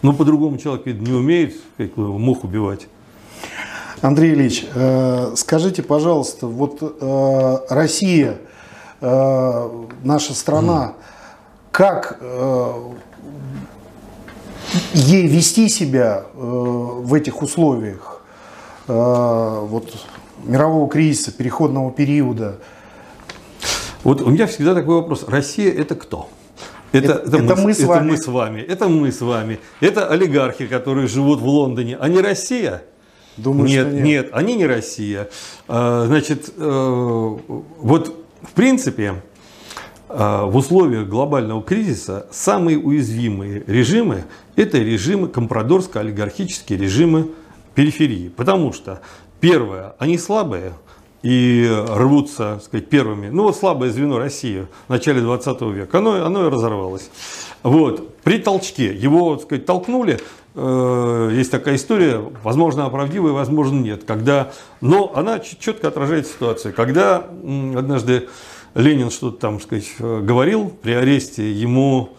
Но 0.01 0.11
по-другому 0.11 0.57
человек, 0.57 0.85
видно, 0.85 1.07
не 1.07 1.13
умеет 1.13 1.55
мух 1.95 2.43
убивать. 2.43 2.87
Андрей 4.03 4.33
Ильич, 4.33 4.65
э, 4.75 5.31
скажите, 5.37 5.81
пожалуйста, 5.81 6.47
вот 6.47 6.79
э, 6.81 7.57
Россия, 7.69 8.39
э, 8.99 9.85
наша 10.03 10.33
страна, 10.33 10.95
как 11.71 12.19
ей 14.93 15.27
вести 15.27 15.69
себя 15.69 16.25
в 16.35 17.13
этих 17.13 17.41
условиях 17.41 18.21
вот, 18.87 19.95
мирового 20.43 20.87
кризиса, 20.89 21.31
переходного 21.31 21.91
периода? 21.91 22.59
Вот 24.03 24.21
у 24.21 24.29
меня 24.29 24.47
всегда 24.47 24.73
такой 24.73 24.95
вопрос. 24.95 25.25
Россия 25.27 25.71
это 25.71 25.95
кто? 25.95 26.29
Это, 26.91 27.13
это, 27.13 27.37
это, 27.37 27.55
мы, 27.55 27.63
мы, 27.63 27.73
с 27.73 27.79
это 27.79 27.87
вами. 27.87 28.11
мы 28.11 28.17
с 28.17 28.27
вами. 28.27 28.61
Это 28.61 28.87
мы 28.87 29.11
с 29.11 29.21
вами. 29.21 29.59
Это 29.79 30.07
олигархи, 30.07 30.67
которые 30.67 31.07
живут 31.07 31.39
в 31.39 31.47
Лондоне. 31.47 31.97
А 31.99 32.07
не 32.07 32.19
Россия? 32.19 32.83
Думаю, 33.37 33.67
нет, 33.67 33.91
нет. 33.91 34.03
Нет, 34.03 34.29
они 34.33 34.55
не 34.55 34.67
Россия. 34.67 35.29
А, 35.67 36.05
значит, 36.05 36.53
э, 36.55 37.37
вот 37.79 38.15
в 38.43 38.51
принципе 38.51 39.23
э, 40.09 40.45
в 40.45 40.55
условиях 40.55 41.07
глобального 41.07 41.63
кризиса 41.63 42.27
самые 42.31 42.77
уязвимые 42.77 43.63
режимы– 43.65 44.25
это 44.55 44.77
режимы 44.77 45.29
компрадорско-олигархические 45.29 46.77
режимы 46.77 47.31
периферии. 47.73 48.29
Потому 48.29 48.71
что, 48.71 49.01
первое, 49.39 49.95
они 49.97 50.19
слабые, 50.19 50.73
и 51.23 51.67
рвутся, 51.87 52.61
сказать, 52.63 52.89
первыми. 52.89 53.29
Ну 53.29 53.43
вот 53.43 53.55
слабое 53.55 53.89
звено 53.89 54.19
России 54.19 54.67
в 54.87 54.89
начале 54.89 55.21
20 55.21 55.61
века, 55.61 55.97
оно, 55.97 56.25
оно 56.25 56.47
и 56.47 56.49
разорвалось. 56.49 57.09
Вот. 57.63 58.17
При 58.23 58.39
толчке 58.39 58.93
его, 58.93 59.35
так 59.35 59.45
сказать, 59.45 59.65
толкнули, 59.65 60.19
э, 60.53 61.29
есть 61.33 61.49
такая 61.49 61.75
история, 61.75 62.21
возможно, 62.43 62.85
оправдивая, 62.85 63.31
возможно, 63.31 63.79
нет. 63.79 64.03
Когда, 64.03 64.51
но 64.81 65.13
она 65.15 65.39
четко 65.39 65.87
отражает 65.87 66.27
ситуацию. 66.27 66.73
Когда 66.73 67.17
однажды 67.17 68.27
Ленин 68.75 69.09
что-то 69.09 69.37
там, 69.37 69.61
сказать, 69.61 69.95
говорил 69.99 70.73
при 70.81 70.91
аресте, 70.91 71.49
ему 71.53 72.09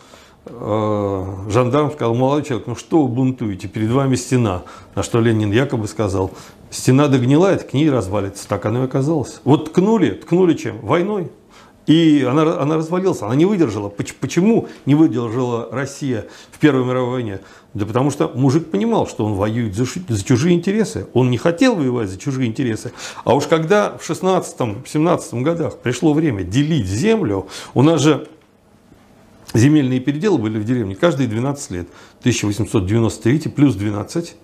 э, 0.47 1.25
жандарм 1.51 1.93
сказал, 1.93 2.15
молодой 2.15 2.45
человек, 2.45 2.69
ну 2.69 2.77
что 2.77 3.03
вы 3.03 3.09
бунтуете, 3.09 3.69
перед 3.69 3.91
вами 3.91 4.15
стена. 4.17 4.63
На 4.95 5.03
что 5.03 5.21
Ленин 5.21 5.53
якобы 5.53 5.89
сказал, 5.89 6.31
Стена 6.75 7.07
догнилает, 7.07 7.63
к 7.63 7.73
ней 7.73 7.89
развалится. 7.89 8.49
Так 8.49 8.67
оно 8.67 8.83
и 8.83 8.87
оказалось. 8.87 9.41
Вот 9.45 9.71
ткнули, 9.71 10.11
ткнули 10.11 10.55
чем? 10.55 10.81
Войной. 10.81 11.31
И 11.87 12.27
она, 12.29 12.61
она 12.61 12.77
развалилась, 12.77 13.23
она 13.23 13.37
не 13.37 13.45
выдержала. 13.45 13.91
Почему 13.91 14.69
не 14.85 14.97
выдержала 14.97 15.69
Россия 15.71 16.27
в 16.51 16.59
Первой 16.59 16.85
мировой 16.85 17.13
войне? 17.13 17.41
Да 17.75 17.87
потому 17.87 18.11
что 18.11 18.33
мужик 18.35 18.73
понимал, 18.73 19.07
что 19.07 19.25
он 19.25 19.35
воюет 19.35 19.77
за, 19.77 19.85
за 20.09 20.25
чужие 20.25 20.57
интересы. 20.57 21.07
Он 21.13 21.31
не 21.31 21.39
хотел 21.39 21.77
воевать 21.77 22.09
за 22.09 22.19
чужие 22.19 22.49
интересы. 22.49 22.91
А 23.23 23.37
уж 23.37 23.47
когда 23.47 23.97
в 23.97 24.11
16-17 24.11 25.43
годах 25.43 25.79
пришло 25.79 26.13
время 26.13 26.43
делить 26.43 26.87
землю, 26.87 27.47
у 27.75 27.83
нас 27.83 28.01
же 28.01 28.27
земельные 29.53 30.01
переделы 30.01 30.39
были 30.39 30.59
в 30.59 30.65
деревне 30.65 30.97
каждые 30.97 31.29
12 31.29 31.71
лет. 31.71 31.89
1893 32.23 33.51
плюс 33.51 33.77
12 33.77 34.35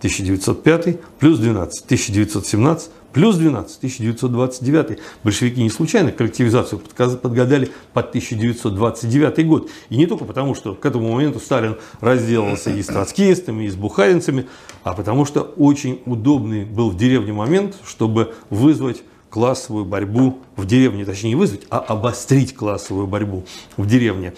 1905 0.00 1.00
плюс 1.18 1.38
12, 1.38 1.84
1917 1.84 2.90
Плюс 3.12 3.36
12, 3.36 3.78
1929. 3.78 4.98
Большевики 5.24 5.62
не 5.62 5.70
случайно 5.70 6.12
коллективизацию 6.12 6.80
подгадали 6.80 7.70
под 7.94 8.10
1929 8.10 9.46
год. 9.46 9.70
И 9.88 9.96
не 9.96 10.06
только 10.06 10.24
потому, 10.26 10.54
что 10.54 10.74
к 10.74 10.84
этому 10.84 11.12
моменту 11.12 11.40
Сталин 11.40 11.78
разделался 12.00 12.70
и 12.70 12.82
с 12.82 12.86
троцкистами, 12.86 13.64
и 13.64 13.68
с 13.70 13.76
бухаринцами, 13.76 14.46
а 14.84 14.92
потому 14.92 15.24
что 15.24 15.40
очень 15.40 16.02
удобный 16.04 16.66
был 16.66 16.90
в 16.90 16.96
деревне 16.96 17.32
момент, 17.32 17.76
чтобы 17.86 18.34
вызвать 18.50 19.02
классовую 19.30 19.86
борьбу 19.86 20.38
в 20.56 20.66
деревне, 20.66 21.04
точнее 21.04 21.30
не 21.30 21.36
вызвать, 21.36 21.62
а 21.70 21.78
обострить 21.78 22.54
классовую 22.54 23.06
борьбу 23.06 23.44
в 23.76 23.86
деревне. 23.86 24.34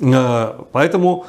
А, 0.00 0.64
поэтому 0.72 1.26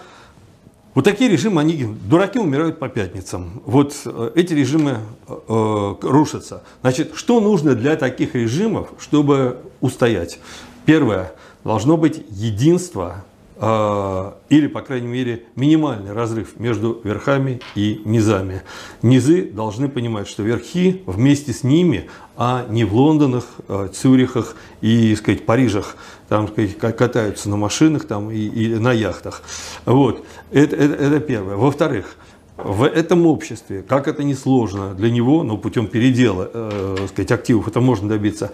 вот 0.93 1.05
такие 1.05 1.29
режимы, 1.29 1.61
они, 1.61 1.85
дураки 1.85 2.37
умирают 2.37 2.79
по 2.79 2.87
пятницам. 2.87 3.63
Вот 3.65 3.95
э, 4.05 4.31
эти 4.35 4.53
режимы 4.53 4.99
э, 5.27 5.95
рушатся. 6.01 6.63
Значит, 6.81 7.13
что 7.15 7.39
нужно 7.41 7.73
для 7.73 7.95
таких 7.95 8.35
режимов, 8.35 8.89
чтобы 8.99 9.57
устоять? 9.81 10.39
Первое, 10.85 11.33
должно 11.63 11.97
быть 11.97 12.23
единство 12.29 13.23
или, 13.57 14.67
по 14.67 14.81
крайней 14.81 15.07
мере, 15.07 15.43
минимальный 15.55 16.11
разрыв 16.11 16.59
между 16.59 16.99
верхами 17.03 17.61
и 17.75 18.01
низами. 18.03 18.63
Низы 19.01 19.43
должны 19.43 19.89
понимать, 19.89 20.27
что 20.27 20.43
верхи 20.43 21.03
вместе 21.05 21.53
с 21.53 21.63
ними, 21.63 22.09
а 22.35 22.65
не 22.69 22.83
в 22.83 22.95
Лондонах, 22.95 23.45
а, 23.67 23.87
Цюрихах 23.89 24.55
и, 24.81 25.15
сказать, 25.15 25.45
Парижах, 25.45 25.95
там, 26.29 26.47
сказать, 26.47 26.77
катаются 26.77 27.49
на 27.49 27.57
машинах 27.57 28.05
там, 28.05 28.31
и, 28.31 28.39
и 28.39 28.75
на 28.75 28.91
яхтах. 28.91 29.43
Вот. 29.85 30.25
Это, 30.51 30.75
это, 30.75 30.93
это 30.95 31.19
первое. 31.19 31.55
Во-вторых, 31.55 32.15
в 32.57 32.83
этом 32.83 33.27
обществе, 33.27 33.83
как 33.83 34.07
это 34.07 34.23
не 34.23 34.35
сложно 34.35 34.93
для 34.93 35.11
него, 35.11 35.43
но 35.43 35.57
путем 35.57 35.87
передела 35.87 36.49
э, 36.53 37.07
сказать, 37.09 37.31
активов 37.31 37.67
это 37.67 37.81
можно 37.81 38.09
добиться, 38.09 38.51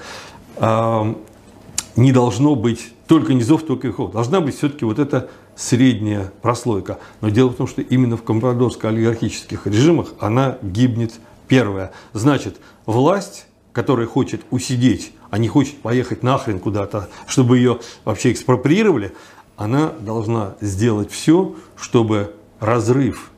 не 1.95 2.11
должно 2.11 2.55
быть 2.55 2.93
только 3.07 3.33
низов, 3.33 3.63
только 3.63 3.87
верхов. 3.87 4.11
Должна 4.11 4.41
быть 4.41 4.57
все-таки 4.57 4.85
вот 4.85 4.99
эта 4.99 5.29
средняя 5.55 6.31
прослойка. 6.41 6.99
Но 7.21 7.29
дело 7.29 7.49
в 7.49 7.55
том, 7.55 7.67
что 7.67 7.81
именно 7.81 8.17
в 8.17 8.23
компрадорско-олигархических 8.23 9.61
режимах 9.65 10.13
она 10.19 10.57
гибнет 10.61 11.13
первая. 11.47 11.91
Значит, 12.13 12.57
власть, 12.85 13.47
которая 13.73 14.07
хочет 14.07 14.41
усидеть, 14.51 15.13
а 15.29 15.37
не 15.37 15.47
хочет 15.47 15.77
поехать 15.81 16.23
нахрен 16.23 16.59
куда-то, 16.59 17.09
чтобы 17.27 17.57
ее 17.57 17.79
вообще 18.05 18.31
экспроприировали, 18.31 19.13
она 19.57 19.91
должна 19.99 20.55
сделать 20.61 21.11
все, 21.11 21.55
чтобы 21.75 22.33
разрыв 22.59 23.31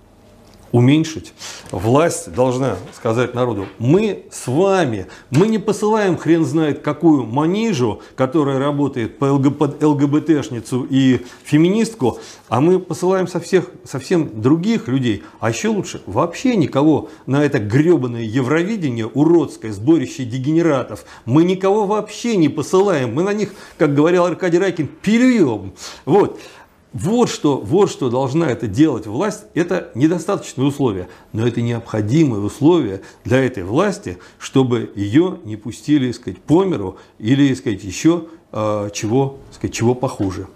уменьшить. 0.72 1.34
Власть 1.72 2.34
должна 2.34 2.78
сказать 2.96 3.34
народу, 3.34 3.68
мы 3.80 4.26
с 4.32 4.48
вами, 4.48 5.08
мы 5.30 5.48
не 5.48 5.58
посылаем 5.58 6.18
хрен 6.18 6.46
знает 6.46 6.80
какую 6.80 7.26
манижу, 7.26 8.02
которая 8.16 8.60
работает 8.60 9.18
по 9.18 9.26
ЛГБ, 9.26 9.84
ЛГБТшницу 9.86 10.88
и 10.90 11.26
феминистку, 11.44 12.20
а 12.50 12.62
мы 12.62 12.80
посылаем 12.80 13.28
со 13.28 13.40
всех, 13.40 13.70
совсем 13.84 14.42
других 14.42 14.88
людей. 14.88 15.24
А 15.40 15.50
еще 15.50 15.70
лучше, 15.70 16.02
вообще 16.06 16.56
никого 16.56 17.10
на 17.26 17.44
это 17.44 17.60
гребаное 17.60 18.24
Евровидение, 18.24 19.08
уродское 19.08 19.72
сборище 19.72 20.26
дегенератов, 20.26 21.06
мы 21.26 21.44
никого 21.44 21.86
вообще 21.86 22.36
не 22.36 22.50
посылаем. 22.50 23.14
Мы 23.14 23.24
на 23.24 23.34
них, 23.34 23.54
как 23.78 23.94
говорил 23.94 24.26
Аркадий 24.26 24.60
Райкин, 24.60 24.90
плюем. 25.02 25.74
Вот. 26.06 26.40
Вот 26.94 27.30
что, 27.30 27.58
вот 27.58 27.90
что 27.90 28.10
должна 28.10 28.50
это 28.50 28.68
делать 28.68 29.08
власть, 29.08 29.46
это 29.54 29.92
недостаточное 29.96 30.66
условие, 30.66 31.08
но 31.32 31.48
это 31.48 31.62
необходимое 31.62 32.42
условие 32.42 33.02
для 33.24 33.42
этой 33.42 33.64
власти, 33.64 34.18
чтобы 34.38 34.92
ее 34.96 35.40
не 35.46 35.56
пустили 35.56 36.12
сказать, 36.12 36.40
по 36.40 36.66
миру 36.66 36.98
или 37.18 37.54
сказать, 37.54 37.86
еще 37.86 38.26
э, 38.52 38.90
чего, 38.94 39.38
сказать, 39.54 39.74
чего 39.74 39.96
похуже. 39.96 40.48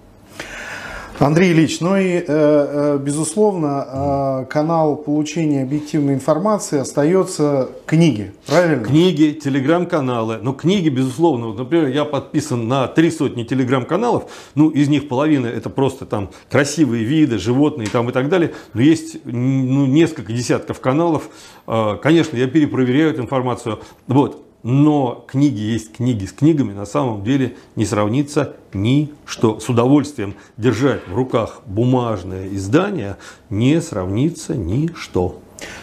Андрей 1.19 1.53
Ильич, 1.53 1.79
ну 1.79 1.95
и, 1.95 2.15
э, 2.17 2.23
э, 2.27 2.99
безусловно, 3.01 4.43
э, 4.43 4.45
канал 4.49 4.97
получения 4.97 5.63
объективной 5.63 6.15
информации 6.15 6.79
остается 6.79 7.69
книги, 7.85 8.33
правильно? 8.45 8.83
Книги, 8.83 9.31
телеграм-каналы. 9.31 10.39
Но 10.41 10.51
книги, 10.51 10.89
безусловно, 10.89 11.47
вот, 11.47 11.57
например, 11.57 11.87
я 11.87 12.03
подписан 12.03 12.67
на 12.67 12.87
три 12.87 13.11
сотни 13.11 13.43
телеграм-каналов, 13.43 14.25
ну, 14.55 14.69
из 14.69 14.89
них 14.89 15.07
половина 15.07 15.47
это 15.47 15.69
просто 15.69 16.05
там 16.05 16.31
красивые 16.51 17.05
виды, 17.05 17.37
животные 17.37 17.87
там 17.87 18.09
и 18.09 18.11
так 18.11 18.27
далее, 18.27 18.53
но 18.73 18.81
есть 18.81 19.17
ну, 19.23 19.85
несколько 19.85 20.33
десятков 20.33 20.81
каналов, 20.81 21.29
конечно, 21.65 22.35
я 22.35 22.47
перепроверяю 22.47 23.11
эту 23.11 23.21
информацию, 23.21 23.79
вот, 24.07 24.44
но 24.65 25.23
книги 25.27 25.61
есть 25.61 25.93
книги. 25.93 26.25
С 26.25 26.31
книгами 26.31 26.73
на 26.73 26.87
самом 26.87 27.23
деле 27.23 27.55
не 27.75 27.85
сравнится 27.85 28.55
ничто. 28.73 29.59
С 29.59 29.69
удовольствием 29.69 30.33
держать 30.57 31.07
в 31.07 31.15
руках 31.15 31.61
бумажное 31.67 32.47
издание 32.47 33.17
не 33.51 33.79
сравнится 33.79 34.55
ничто. 34.55 35.39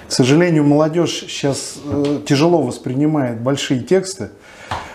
К 0.09 0.13
сожалению, 0.13 0.65
молодежь 0.65 1.25
сейчас 1.29 1.79
э, 1.85 2.23
тяжело 2.27 2.61
воспринимает 2.61 3.41
большие 3.41 3.81
тексты. 3.81 4.31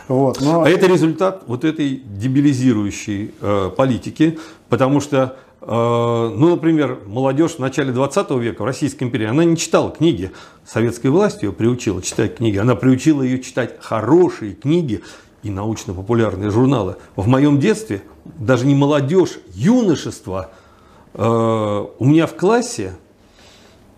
Вот, 0.09 0.41
но... 0.41 0.63
А 0.63 0.69
это 0.69 0.87
результат 0.87 1.43
вот 1.47 1.63
этой 1.63 1.95
дебилизирующей 1.95 3.31
э, 3.39 3.71
политики, 3.75 4.37
потому 4.67 4.99
что 4.99 5.37
ну, 5.69 6.49
например, 6.51 6.99
молодежь 7.05 7.55
в 7.55 7.59
начале 7.59 7.91
20 7.91 8.31
века 8.31 8.61
в 8.61 8.65
Российской 8.65 9.03
империи, 9.03 9.25
она 9.27 9.43
не 9.43 9.57
читала 9.57 9.91
книги. 9.91 10.31
Советская 10.65 11.11
власть 11.11 11.43
ее 11.43 11.51
приучила 11.51 12.01
читать 12.01 12.37
книги. 12.37 12.57
Она 12.57 12.75
приучила 12.75 13.21
ее 13.21 13.43
читать 13.43 13.75
хорошие 13.81 14.53
книги 14.53 15.03
и 15.43 15.49
научно-популярные 15.49 16.51
журналы. 16.51 16.95
В 17.17 17.27
моем 17.27 17.59
детстве 17.59 18.01
даже 18.23 18.65
не 18.65 18.75
молодежь, 18.75 19.39
юношество. 19.53 20.51
Э, 21.13 21.85
у 21.99 22.05
меня 22.05 22.27
в 22.27 22.35
классе 22.35 22.93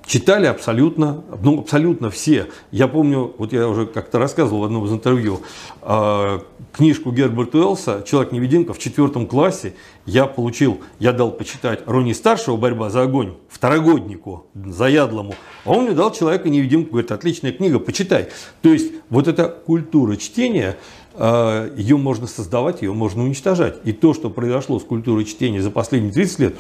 читали 0.10 0.48
абсолютно, 0.48 1.24
ну, 1.44 1.60
абсолютно 1.60 2.10
все. 2.10 2.48
Я 2.72 2.88
помню, 2.88 3.36
вот 3.38 3.54
я 3.54 3.68
уже 3.68 3.86
как-то 3.86 4.18
рассказывал 4.18 4.62
в 4.62 4.64
одном 4.64 4.86
из 4.86 4.92
интервью, 4.92 5.42
э, 5.84 6.40
книжку 6.74 7.12
Герберта 7.12 7.60
Уэллса 7.60 8.04
«Человек-невидимка» 8.08 8.74
в 8.74 8.80
четвертом 8.80 9.28
классе 9.28 9.76
я 10.08 10.26
получил, 10.26 10.80
я 10.98 11.14
дал 11.14 11.32
почитать 11.32 11.82
Рони 11.86 12.14
Старшего 12.14 12.58
«Борьба 12.58 12.90
за 12.90 13.04
огонь», 13.04 13.36
второгоднику, 13.50 14.48
заядлому, 14.56 15.36
а 15.64 15.72
он 15.74 15.84
мне 15.84 15.94
дал 15.94 16.12
«Человека-невидимку», 16.12 16.92
говорит, 16.92 17.12
отличная 17.12 17.52
книга, 17.52 17.78
почитай. 17.78 18.30
То 18.64 18.70
есть 18.70 18.92
вот 19.12 19.28
эта 19.28 19.48
культура 19.48 20.16
чтения, 20.16 20.78
э, 21.14 21.72
ее 21.78 21.98
можно 21.98 22.26
создавать, 22.26 22.82
ее 22.82 22.94
можно 22.94 23.24
уничтожать. 23.24 23.76
И 23.84 23.92
то, 23.92 24.16
что 24.16 24.32
произошло 24.32 24.80
с 24.80 24.84
культурой 24.84 25.26
чтения 25.26 25.62
за 25.62 25.70
последние 25.70 26.14
30 26.14 26.40
лет, 26.40 26.56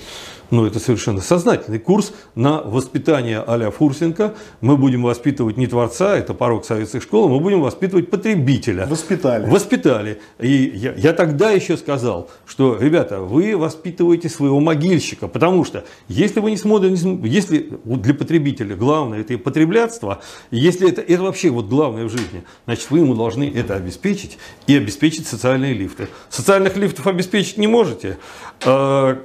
ну, 0.51 0.65
это 0.65 0.79
совершенно 0.79 1.21
сознательный 1.21 1.79
курс 1.79 2.13
на 2.35 2.61
воспитание 2.61 3.43
а-ля 3.45 3.71
Фурсенко. 3.71 4.33
Мы 4.61 4.77
будем 4.77 5.03
воспитывать 5.03 5.57
не 5.57 5.67
творца, 5.67 6.17
это 6.17 6.33
порог 6.33 6.65
советской 6.65 6.99
школы, 7.01 7.29
мы 7.29 7.39
будем 7.39 7.61
воспитывать 7.61 8.09
потребителя. 8.09 8.85
Воспитали. 8.87 9.49
Воспитали. 9.49 10.21
И 10.39 10.71
я, 10.75 10.93
я 10.93 11.13
тогда 11.13 11.51
еще 11.51 11.77
сказал, 11.77 12.29
что, 12.45 12.77
ребята, 12.79 13.21
вы 13.21 13.55
воспитываете 13.57 14.29
своего 14.29 14.59
могильщика, 14.59 15.27
потому 15.27 15.63
что 15.63 15.85
если 16.07 16.39
вы 16.39 16.51
не 16.51 16.57
смотрите, 16.57 17.19
если 17.23 17.69
для 17.83 18.13
потребителя 18.13 18.75
главное 18.75 19.21
это 19.21 19.37
потреблятство, 19.37 20.21
если 20.51 20.89
это, 20.89 21.01
это 21.01 21.23
вообще 21.23 21.49
вот 21.49 21.67
главное 21.67 22.05
в 22.05 22.09
жизни, 22.09 22.43
значит, 22.65 22.89
вы 22.89 22.99
ему 22.99 23.15
должны 23.15 23.51
это 23.53 23.75
обеспечить 23.75 24.37
и 24.67 24.75
обеспечить 24.75 25.27
социальные 25.27 25.73
лифты. 25.73 26.07
Социальных 26.29 26.75
лифтов 26.77 27.07
обеспечить 27.07 27.57
не 27.57 27.67
можете, 27.67 28.17
а, 28.65 29.17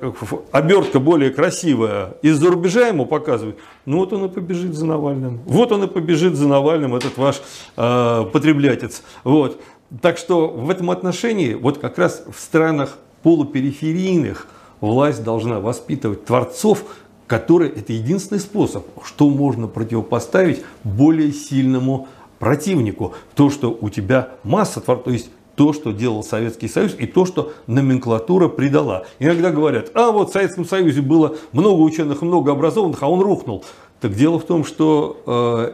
обертка 0.52 1.00
более 1.14 1.30
красивая, 1.30 2.16
из-за 2.22 2.50
рубежа 2.50 2.88
ему 2.88 3.06
показывают, 3.06 3.56
ну 3.86 3.98
вот 3.98 4.12
он 4.12 4.24
и 4.24 4.28
побежит 4.28 4.74
за 4.74 4.84
Навальным. 4.84 5.42
Вот 5.46 5.70
он 5.70 5.84
и 5.84 5.86
побежит 5.86 6.34
за 6.34 6.48
Навальным, 6.48 6.96
этот 6.96 7.16
ваш 7.16 7.40
э, 7.76 8.24
потреблятец. 8.32 9.04
Вот. 9.22 9.60
Так 10.02 10.18
что 10.18 10.48
в 10.48 10.68
этом 10.70 10.90
отношении, 10.90 11.54
вот 11.54 11.78
как 11.78 11.98
раз 11.98 12.24
в 12.28 12.40
странах 12.40 12.98
полупериферийных, 13.22 14.48
власть 14.80 15.22
должна 15.22 15.60
воспитывать 15.60 16.24
творцов, 16.24 16.84
которые 17.28 17.70
это 17.70 17.92
единственный 17.92 18.40
способ, 18.40 18.84
что 19.04 19.30
можно 19.30 19.68
противопоставить 19.68 20.64
более 20.82 21.32
сильному 21.32 22.08
противнику. 22.40 23.14
То, 23.36 23.50
что 23.50 23.78
у 23.80 23.88
тебя 23.88 24.30
масса 24.42 24.80
творцов, 24.80 25.04
то 25.04 25.10
есть 25.12 25.30
то, 25.56 25.72
что 25.72 25.92
делал 25.92 26.22
Советский 26.22 26.68
Союз 26.68 26.94
и 26.98 27.06
то, 27.06 27.26
что 27.26 27.52
номенклатура 27.66 28.48
придала. 28.48 29.04
Иногда 29.18 29.50
говорят, 29.50 29.90
а 29.94 30.10
вот 30.10 30.30
в 30.30 30.32
Советском 30.32 30.64
Союзе 30.64 31.00
было 31.00 31.36
много 31.52 31.80
ученых, 31.80 32.22
много 32.22 32.52
образованных, 32.52 33.02
а 33.02 33.08
он 33.08 33.20
рухнул. 33.20 33.64
Так 34.04 34.14
дело 34.14 34.38
в 34.38 34.44
том, 34.44 34.66
что 34.66 35.22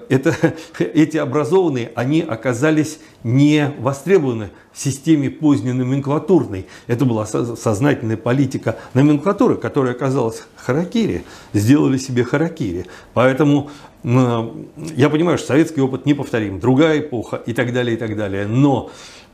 э, 0.09 0.14
это, 0.14 0.55
эти 0.79 1.16
образованные, 1.16 1.90
они 1.97 2.21
оказались 2.21 3.01
не 3.25 3.75
востребованы 3.81 4.51
в 4.73 4.79
системе 4.79 5.31
поздней 5.31 5.73
номенклатурной. 5.73 6.66
Это 6.87 7.05
была 7.05 7.27
сознательная 7.27 8.16
политика 8.16 8.77
номенклатуры, 8.95 9.57
которая 9.57 9.95
оказалась 9.95 10.45
харакири, 10.55 11.25
сделали 11.55 11.99
себе 11.99 12.23
харакири. 12.23 12.87
Поэтому 13.14 13.71
я 14.05 15.11
понимаю, 15.11 15.37
что 15.37 15.49
советский 15.49 15.81
опыт 15.81 16.07
неповторим, 16.07 16.61
другая 16.61 17.01
эпоха 17.01 17.35
и 17.35 17.53
так 17.53 17.73
далее, 17.73 17.97
и 17.97 17.99
так 17.99 18.16
далее. 18.16 18.47
Но 18.47 18.90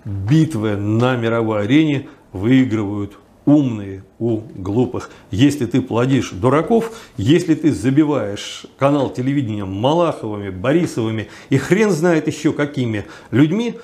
битвы 0.07 0.77
на 0.77 1.17
мировой 1.17 1.65
арене 1.65 2.09
выигрывают 2.33 3.19
умные 3.45 4.05
у 4.19 4.41
глупых. 4.55 5.11
Если 5.31 5.67
ты 5.67 5.83
плодишь 5.83 6.31
дураков, 6.31 6.93
если 7.17 7.55
ты 7.55 7.73
забиваешь 7.73 8.67
канал 8.79 9.11
телевидения 9.11 9.65
Малаховыми, 9.65 10.51
Борисовыми 10.51 11.29
и 11.51 11.59
хрен 11.59 11.91
знает 11.91 12.27
еще 12.27 12.53
какими 12.53 13.07
людьми, 13.31 13.75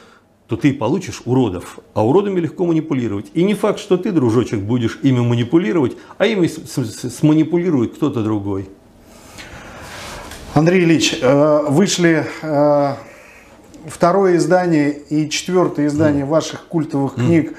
то 0.48 0.56
ты 0.56 0.72
получишь 0.72 1.22
уродов. 1.24 1.78
А 1.94 2.04
уродами 2.06 2.40
легко 2.40 2.66
манипулировать. 2.66 3.26
И 3.34 3.42
не 3.42 3.54
факт, 3.54 3.78
что 3.78 3.96
ты, 3.96 4.12
дружочек, 4.12 4.60
будешь 4.60 4.98
ими 5.02 5.20
манипулировать, 5.20 5.96
а 6.18 6.26
ими 6.26 6.46
сманипулирует 6.46 7.94
кто-то 7.94 8.22
другой. 8.22 8.68
Андрей 10.54 10.84
Ильич, 10.84 11.18
э, 11.22 11.64
вышли 11.70 12.26
э, 12.42 12.94
второе 13.86 14.36
издание 14.36 14.92
и 14.92 15.28
четвертое 15.30 15.86
издание 15.86 16.24
ваших 16.24 16.66
культовых 16.66 17.14
книг 17.16 17.54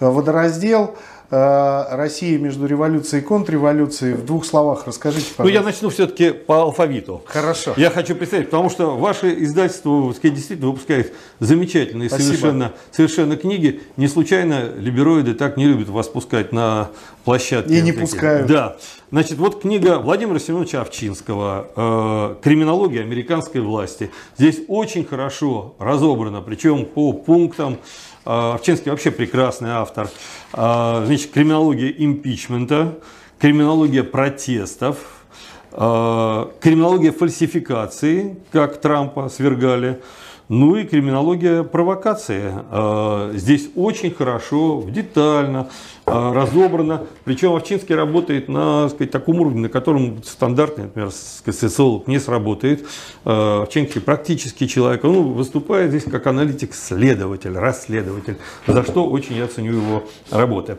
э, 0.00 0.08
«Водораздел». 0.08 0.96
Э, 1.36 1.96
России 1.96 2.36
между 2.36 2.64
революцией 2.66 3.20
и 3.20 3.24
контрреволюцией. 3.24 4.14
В 4.14 4.24
двух 4.24 4.44
словах 4.44 4.86
расскажите, 4.86 5.26
пожалуйста. 5.36 5.42
Ну, 5.42 5.48
я 5.48 5.62
начну 5.62 5.88
все-таки 5.88 6.30
по 6.30 6.62
алфавиту. 6.62 7.22
Хорошо. 7.26 7.74
Я 7.76 7.90
хочу 7.90 8.14
представить, 8.14 8.50
потому 8.50 8.70
что 8.70 8.96
ваше 8.96 9.42
издательство 9.42 10.14
действительно 10.22 10.68
выпускает 10.68 11.12
замечательные 11.40 12.08
совершенно, 12.08 12.72
совершенно 12.92 13.36
книги. 13.36 13.80
Не 13.96 14.06
случайно 14.06 14.74
либероиды 14.76 15.34
так 15.34 15.56
не 15.56 15.66
любят 15.66 15.88
вас 15.88 16.06
пускать 16.06 16.52
на 16.52 16.90
площадке. 17.24 17.78
И 17.78 17.82
не 17.82 17.90
такие. 17.90 18.00
пускают. 18.00 18.46
Да. 18.46 18.76
Значит, 19.10 19.38
вот 19.38 19.60
книга 19.60 19.98
Владимира 19.98 20.38
Семеновича 20.38 20.82
Овчинского 20.82 21.68
э, 21.74 22.42
«Криминология 22.44 23.02
американской 23.02 23.60
власти». 23.60 24.12
Здесь 24.38 24.60
очень 24.68 25.04
хорошо 25.04 25.74
разобрано, 25.80 26.42
причем 26.42 26.84
по 26.84 27.12
пунктам 27.12 27.78
а, 28.24 28.54
Овчинский 28.54 28.90
вообще 28.90 29.10
прекрасный 29.10 29.70
автор. 29.70 30.08
А, 30.52 31.04
значит, 31.06 31.30
криминология 31.30 31.90
импичмента, 31.90 32.98
криминология 33.38 34.02
протестов, 34.02 34.98
а, 35.72 36.50
криминология 36.60 37.12
фальсификации, 37.12 38.36
как 38.50 38.80
Трампа 38.80 39.28
свергали, 39.28 40.00
ну 40.48 40.76
и 40.76 40.84
криминология 40.84 41.62
провокации. 41.62 42.52
Здесь 43.36 43.70
очень 43.74 44.12
хорошо, 44.12 44.84
детально 44.86 45.68
разобрано. 46.04 47.06
Причем 47.24 47.54
Овчинский 47.54 47.94
работает 47.94 48.48
на 48.48 48.88
сказать, 48.88 49.10
таком 49.10 49.40
уровне, 49.40 49.60
на 49.60 49.68
котором 49.68 50.22
стандартный, 50.22 50.84
например, 50.84 51.10
социолог 51.10 52.06
не 52.08 52.18
сработает. 52.18 52.86
Овчинский 53.24 54.00
практический 54.00 54.68
человек. 54.68 55.04
Он 55.04 55.32
выступает 55.32 55.90
здесь 55.90 56.04
как 56.04 56.26
аналитик-следователь, 56.26 57.56
расследователь, 57.56 58.36
за 58.66 58.82
что 58.84 59.06
очень 59.06 59.36
я 59.36 59.46
ценю 59.46 59.72
его 59.72 60.04
работы. 60.30 60.76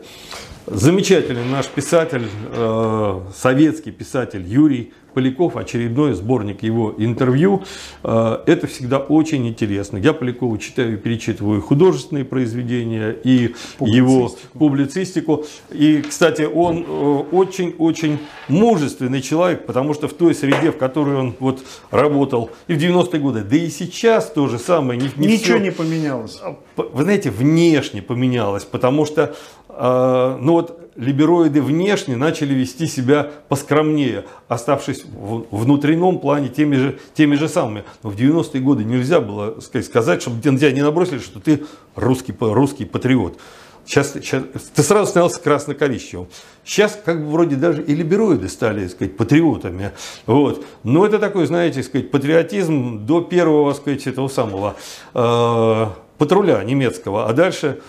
Замечательный 0.66 1.44
наш 1.44 1.66
писатель, 1.68 2.28
э, 2.52 3.20
советский 3.36 3.92
писатель 3.92 4.42
Юрий 4.44 4.92
Поляков, 5.14 5.56
очередной 5.56 6.12
сборник 6.14 6.64
его 6.64 6.92
интервью. 6.98 7.62
Э, 8.02 8.38
это 8.46 8.66
всегда 8.66 8.98
очень 8.98 9.46
интересно. 9.46 9.96
Я 9.96 10.12
Полякову 10.12 10.58
читаю 10.58 10.94
и 10.94 10.96
перечитываю 10.96 11.62
художественные 11.62 12.24
произведения 12.24 13.12
и 13.12 13.54
публицистику. 13.78 13.86
его 13.86 14.30
публицистику. 14.54 15.44
И, 15.70 16.02
кстати, 16.02 16.42
он 16.42 16.84
э, 16.86 17.22
очень-очень 17.30 18.18
мужественный 18.48 19.22
человек, 19.22 19.66
потому 19.66 19.94
что 19.94 20.08
в 20.08 20.14
той 20.14 20.34
среде, 20.34 20.72
в 20.72 20.78
которой 20.78 21.16
он 21.16 21.34
вот 21.38 21.60
работал 21.92 22.50
и 22.66 22.74
в 22.74 22.78
90-е 22.78 23.20
годы, 23.20 23.42
да 23.42 23.56
и 23.56 23.70
сейчас 23.70 24.32
то 24.32 24.48
же 24.48 24.58
самое. 24.58 25.00
Не, 25.00 25.10
не 25.14 25.34
Ничего 25.34 25.58
все, 25.58 25.58
не 25.58 25.70
поменялось. 25.70 26.40
Вы 26.76 27.04
знаете, 27.04 27.30
внешне 27.30 28.02
поменялось, 28.02 28.64
потому 28.64 29.06
что 29.06 29.36
ну 29.78 30.52
вот 30.52 30.86
либероиды 30.96 31.60
внешне 31.60 32.16
начали 32.16 32.54
вести 32.54 32.86
себя 32.86 33.30
поскромнее, 33.48 34.24
оставшись 34.48 35.04
в 35.04 35.44
внутреннем 35.50 36.18
плане 36.18 36.48
теми 36.48 36.76
же, 36.76 36.98
теми 37.14 37.36
же 37.36 37.48
самыми. 37.48 37.84
Но 38.02 38.10
в 38.10 38.16
90-е 38.16 38.60
годы 38.60 38.84
нельзя 38.84 39.20
было 39.20 39.58
сказать, 39.60 40.22
чтобы 40.22 40.36
на 40.50 40.58
тебя 40.58 40.72
не 40.72 40.82
набросили, 40.82 41.18
что 41.18 41.40
ты 41.40 41.64
русский, 41.94 42.34
русский 42.40 42.84
патриот. 42.84 43.38
Сейчас, 43.84 44.14
сейчас 44.14 44.42
ты 44.74 44.82
сразу 44.82 45.10
становился 45.10 45.40
красно-коричневым. 45.40 46.26
Сейчас 46.64 46.98
как 47.04 47.24
бы 47.24 47.30
вроде 47.30 47.54
даже 47.54 47.84
и 47.84 47.94
либероиды 47.94 48.48
стали, 48.48 48.82
так 48.82 48.90
сказать, 48.90 49.16
патриотами. 49.16 49.92
Вот. 50.26 50.66
Но 50.82 51.06
это 51.06 51.20
такой, 51.20 51.46
знаете, 51.46 51.84
сказать, 51.84 52.10
патриотизм 52.10 53.06
до 53.06 53.20
первого, 53.20 53.74
сказать, 53.74 54.08
этого 54.08 54.26
самого 54.26 54.74
э, 55.14 55.86
патруля 56.18 56.64
немецкого. 56.64 57.28
А 57.28 57.32
дальше 57.32 57.80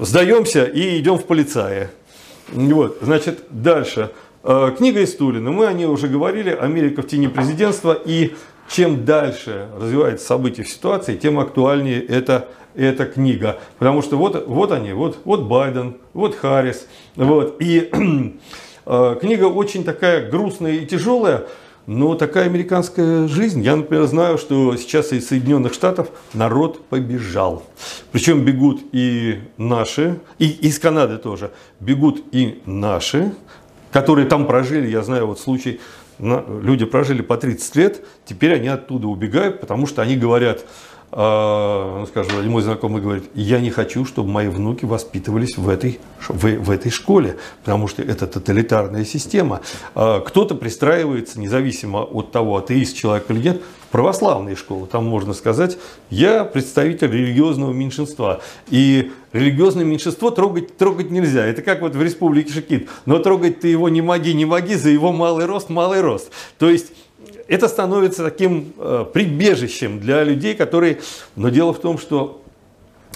сдаемся 0.00 0.64
и 0.64 0.98
идем 0.98 1.18
в 1.18 1.24
полицаи. 1.24 1.88
Вот, 2.52 2.98
значит, 3.02 3.44
дальше. 3.50 4.10
Э, 4.42 4.72
книга 4.76 5.00
из 5.00 5.14
Тулина. 5.14 5.50
Мы 5.50 5.66
о 5.66 5.72
ней 5.72 5.86
уже 5.86 6.08
говорили. 6.08 6.50
Америка 6.50 7.02
в 7.02 7.06
тени 7.06 7.28
президентства. 7.28 7.92
И 7.92 8.34
чем 8.70 9.04
дальше 9.04 9.68
развивается 9.78 10.26
события 10.26 10.62
в 10.62 10.68
ситуации, 10.68 11.16
тем 11.16 11.38
актуальнее 11.38 12.04
эта, 12.04 12.48
эта 12.74 13.06
книга. 13.06 13.58
Потому 13.78 14.02
что 14.02 14.16
вот, 14.16 14.46
вот 14.46 14.72
они, 14.72 14.92
вот, 14.92 15.18
вот 15.24 15.42
Байден, 15.42 15.96
вот 16.14 16.34
Харрис. 16.34 16.86
Вот. 17.16 17.60
И 17.60 17.90
э, 18.86 19.16
книга 19.20 19.44
очень 19.44 19.84
такая 19.84 20.30
грустная 20.30 20.72
и 20.72 20.86
тяжелая. 20.86 21.44
Но 21.88 22.16
такая 22.16 22.44
американская 22.44 23.26
жизнь. 23.28 23.62
Я, 23.62 23.74
например, 23.74 24.04
знаю, 24.04 24.36
что 24.36 24.76
сейчас 24.76 25.10
из 25.12 25.26
Соединенных 25.26 25.72
Штатов 25.72 26.10
народ 26.34 26.84
побежал. 26.84 27.62
Причем 28.12 28.44
бегут 28.44 28.82
и 28.92 29.38
наши, 29.56 30.20
и 30.38 30.50
из 30.50 30.78
Канады 30.78 31.16
тоже. 31.16 31.50
Бегут 31.80 32.22
и 32.30 32.60
наши, 32.66 33.32
которые 33.90 34.26
там 34.26 34.46
прожили, 34.46 34.86
я 34.86 35.02
знаю 35.02 35.28
вот 35.28 35.40
случай, 35.40 35.80
люди 36.18 36.84
прожили 36.84 37.22
по 37.22 37.38
30 37.38 37.76
лет, 37.76 38.04
теперь 38.26 38.52
они 38.52 38.68
оттуда 38.68 39.06
убегают, 39.08 39.58
потому 39.58 39.86
что 39.86 40.02
они 40.02 40.18
говорят, 40.18 40.66
скажем, 41.10 42.50
мой 42.50 42.62
знакомый 42.62 43.00
говорит, 43.00 43.24
я 43.34 43.60
не 43.60 43.70
хочу, 43.70 44.04
чтобы 44.04 44.28
мои 44.28 44.48
внуки 44.48 44.84
воспитывались 44.84 45.56
в 45.56 45.68
этой, 45.68 46.00
в, 46.28 46.46
в 46.58 46.70
этой 46.70 46.90
школе, 46.90 47.38
потому 47.64 47.88
что 47.88 48.02
это 48.02 48.26
тоталитарная 48.26 49.04
система. 49.06 49.62
А, 49.94 50.20
кто-то 50.20 50.54
пристраивается, 50.54 51.40
независимо 51.40 52.02
от 52.02 52.30
того, 52.30 52.58
атеист 52.58 52.94
человек 52.94 53.30
или 53.30 53.38
нет, 53.38 53.62
в 53.80 53.90
православные 53.90 54.54
школы. 54.54 54.86
Там 54.86 55.06
можно 55.06 55.32
сказать, 55.32 55.78
я 56.10 56.44
представитель 56.44 57.10
религиозного 57.10 57.72
меньшинства. 57.72 58.42
И 58.68 59.10
религиозное 59.32 59.84
меньшинство 59.84 60.30
трогать, 60.30 60.76
трогать 60.76 61.10
нельзя. 61.10 61.46
Это 61.46 61.62
как 61.62 61.80
вот 61.80 61.94
в 61.94 62.02
республике 62.02 62.52
Шакит. 62.52 62.90
Но 63.06 63.18
трогать 63.18 63.60
ты 63.60 63.68
его 63.68 63.88
не 63.88 64.02
моги, 64.02 64.32
не 64.32 64.44
моги, 64.44 64.74
за 64.74 64.90
его 64.90 65.10
малый 65.12 65.46
рост, 65.46 65.70
малый 65.70 66.02
рост. 66.02 66.30
То 66.58 66.68
есть 66.68 66.92
это 67.48 67.68
становится 67.68 68.22
таким 68.22 68.72
э, 68.78 69.04
прибежищем 69.12 69.98
для 70.00 70.22
людей, 70.22 70.54
которые... 70.54 71.00
Но 71.34 71.48
дело 71.48 71.72
в 71.72 71.80
том, 71.80 71.98
что 71.98 72.42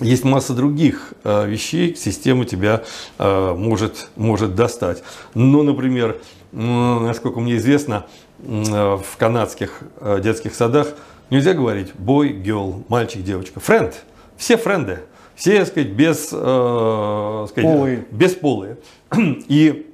есть 0.00 0.24
масса 0.24 0.54
других 0.54 1.12
э, 1.22 1.46
вещей, 1.46 1.94
система 1.94 2.44
тебя 2.44 2.82
э, 3.18 3.54
может, 3.54 4.08
может 4.16 4.54
достать. 4.54 5.02
Ну, 5.34 5.62
например, 5.62 6.18
насколько 6.50 7.40
мне 7.40 7.56
известно, 7.56 8.06
в 8.38 9.04
канадских 9.16 9.80
детских 10.20 10.54
садах 10.54 10.88
нельзя 11.30 11.54
говорить 11.54 11.92
boy, 11.94 12.42
girl, 12.42 12.84
мальчик, 12.88 13.22
девочка. 13.22 13.60
Френд. 13.60 14.02
Все 14.36 14.56
френды. 14.56 14.98
Все, 15.34 15.58
так 15.60 15.68
сказать, 15.68 15.90
без, 15.90 16.28
э, 16.32 17.46
сказать, 17.48 17.64
полые. 17.64 18.06
бесполые. 18.10 18.76
И 19.48 19.92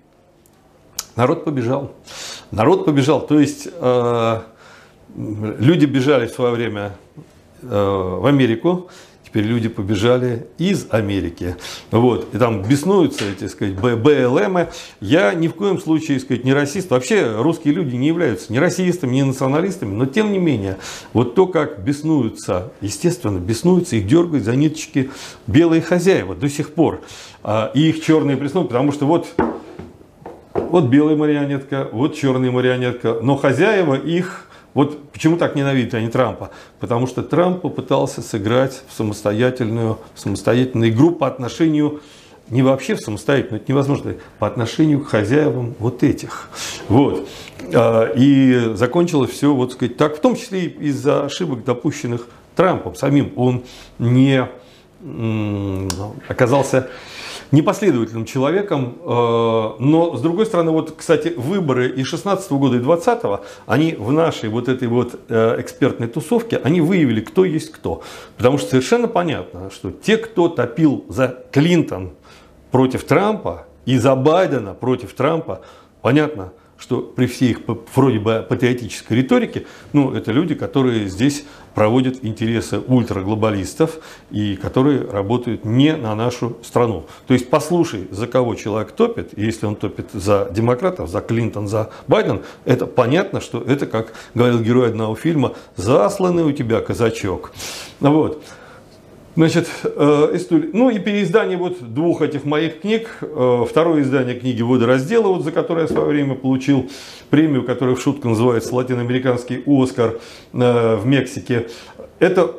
народ 1.17 1.45
побежал. 1.45 1.93
Народ 2.51 2.85
побежал. 2.85 3.27
То 3.27 3.39
есть 3.39 3.69
э, 3.73 4.41
люди 5.17 5.85
бежали 5.85 6.27
в 6.27 6.31
свое 6.31 6.55
время 6.55 6.93
э, 7.63 7.67
в 7.67 8.27
Америку, 8.27 8.89
теперь 9.29 9.45
люди 9.45 9.69
побежали 9.69 10.47
из 10.57 10.87
Америки. 10.91 11.57
Вот. 11.91 12.35
И 12.35 12.39
там 12.39 12.63
беснуются 12.63 13.25
эти, 13.25 13.49
сказать, 13.49 13.75
БЛМ. 13.75 14.69
Я 15.01 15.35
ни 15.35 15.49
в 15.49 15.55
коем 15.55 15.79
случае, 15.79 16.19
сказать, 16.21 16.45
не 16.45 16.55
расист. 16.55 16.91
Вообще 16.91 17.37
русские 17.41 17.75
люди 17.75 17.95
не 17.97 18.09
являются 18.09 18.51
ни 18.53 18.57
расистами, 18.57 19.17
ни 19.17 19.23
националистами, 19.23 19.95
но 19.95 20.07
тем 20.07 20.33
не 20.33 20.39
менее, 20.39 20.79
вот 21.13 21.35
то, 21.35 21.47
как 21.47 21.85
беснуются, 21.85 22.73
естественно, 22.81 23.39
беснуются, 23.39 23.97
их 23.97 24.07
дергают 24.07 24.45
за 24.45 24.57
ниточки 24.57 25.11
белые 25.47 25.83
хозяева 25.83 26.35
до 26.35 26.49
сих 26.49 26.73
пор. 26.73 27.03
А, 27.43 27.71
и 27.75 27.91
их 27.91 28.03
черные 28.03 28.37
приснули, 28.37 28.67
потому 28.67 28.93
что 28.93 29.07
вот 29.07 29.29
Вот 30.71 30.85
белая 30.85 31.17
марионетка, 31.17 31.89
вот 31.93 32.15
черная 32.15 32.51
марионетка. 32.51 33.19
Но 33.23 33.37
хозяева 33.37 33.95
их 33.95 34.49
вот 34.75 35.11
почему 35.11 35.37
так 35.37 35.57
ненавидят 35.57 35.95
они 35.95 36.09
Трампа? 36.09 36.51
Потому 36.79 37.07
что 37.07 37.23
Трамп 37.23 37.63
попытался 37.63 38.23
сыграть 38.23 38.83
в 38.89 38.93
самостоятельную, 38.93 39.99
в 40.15 40.21
самостоятельную 40.21 40.91
игру 40.91 41.11
по 41.11 41.27
отношению 41.27 42.01
не 42.51 42.63
вообще 42.63 42.95
в 42.95 43.01
самостоятельную, 43.01 43.61
это 43.61 43.71
невозможно, 43.71 44.15
по 44.39 44.47
отношению 44.47 45.01
к 45.01 45.09
хозяевам 45.09 45.75
вот 45.79 46.03
этих. 46.03 46.49
Вот. 46.89 47.29
А, 47.75 48.11
и 48.15 48.73
закончилось 48.75 49.31
все, 49.31 49.53
вот 49.55 49.73
сказать, 49.73 49.97
так, 49.97 50.17
в 50.17 50.21
том 50.21 50.37
числе 50.37 50.67
из-за 50.67 51.25
ошибок, 51.25 51.65
допущенных 51.65 52.27
Трампом 52.57 52.95
самим. 52.95 53.33
Он 53.37 53.65
не 53.99 54.49
оказался 56.29 56.89
непоследовательным 57.51 58.25
человеком, 58.25 58.99
э, 59.01 59.07
но 59.07 60.17
с 60.17 60.21
другой 60.21 60.47
стороны, 60.47 60.71
вот, 60.71 60.95
кстати, 60.97 61.33
выборы 61.37 61.89
и 61.89 62.05
16 62.05 62.51
года, 62.53 62.77
и 62.77 62.81
20 62.81 63.41
они 63.67 63.95
в 63.95 64.13
нашей 64.13 64.49
вот 64.49 64.69
этой 64.69 64.89
вот 64.89 65.19
э, 65.29 65.57
экспертной 65.61 66.09
тусовке, 66.09 66.61
они 66.63 66.81
выявили, 66.81 67.21
кто 67.21 67.45
есть 67.45 67.71
кто. 67.73 68.03
Потому 68.37 68.59
что 68.59 68.71
совершенно 68.71 69.09
понятно, 69.09 69.71
что 69.71 69.91
те, 69.91 70.17
кто 70.17 70.49
топил 70.49 71.05
за 71.09 71.45
Клинтон 71.51 72.11
против 72.71 73.05
Трампа 73.05 73.67
и 73.87 73.97
за 73.97 74.15
Байдена 74.15 74.75
против 74.75 75.15
Трампа, 75.15 75.63
понятно, 76.03 76.53
что 76.79 77.01
при 77.01 77.27
всей 77.27 77.51
их 77.51 77.61
вроде 77.95 78.19
бы 78.19 78.47
патриотической 78.49 79.17
риторике, 79.17 79.67
ну, 79.93 80.13
это 80.13 80.33
люди, 80.33 80.55
которые 80.55 81.09
здесь 81.09 81.45
проводят 81.75 82.25
интересы 82.25 82.79
ультраглобалистов 82.79 83.99
и 84.31 84.57
которые 84.57 85.09
работают 85.09 85.65
не 85.65 85.95
на 85.97 86.15
нашу 86.15 86.57
страну. 86.63 87.07
То 87.27 87.35
есть 87.35 87.51
послушай, 87.51 88.09
за 88.11 88.27
кого 88.27 88.55
человек 88.55 88.93
топит, 88.93 89.31
и 89.37 89.45
если 89.45 89.67
он 89.67 89.77
топит 89.77 90.11
за 90.13 90.49
демократов, 90.51 91.09
за 91.09 91.21
Клинтон, 91.21 91.69
за 91.69 91.91
Байден, 92.07 92.43
это 92.65 92.87
понятно, 92.87 93.41
что 93.41 93.61
это, 93.61 93.87
как 93.87 94.13
говорил 94.35 94.61
герой 94.61 94.89
одного 94.89 95.15
фильма, 95.15 95.55
засланный 95.77 96.45
у 96.45 96.53
тебя 96.53 96.81
казачок. 96.81 97.53
Вот. 98.01 98.43
Значит, 99.39 99.69
э. 99.85 100.37
Ну 100.73 100.91
и 100.91 100.99
переиздание 100.99 101.57
вот 101.57 101.95
двух 101.95 102.23
этих 102.23 102.45
моих 102.45 102.81
книг. 102.81 103.19
Э, 103.21 103.65
второе 103.71 104.03
издание 104.03 104.35
книги 104.35 104.63
«Водораздела», 104.63 105.29
вот, 105.29 105.45
за 105.45 105.53
которое 105.53 105.83
я 105.83 105.87
в 105.87 105.91
свое 105.93 106.09
время 106.09 106.35
получил 106.35 106.91
премию, 107.31 107.63
которая 107.63 107.95
в 107.95 108.01
шутку 108.01 108.31
называется 108.31 108.75
«Латиноамериканский 108.75 109.63
Оскар» 109.65 110.19
э, 110.53 110.97
в 110.97 111.07
Мексике. 111.07 111.69
Это 112.19 112.53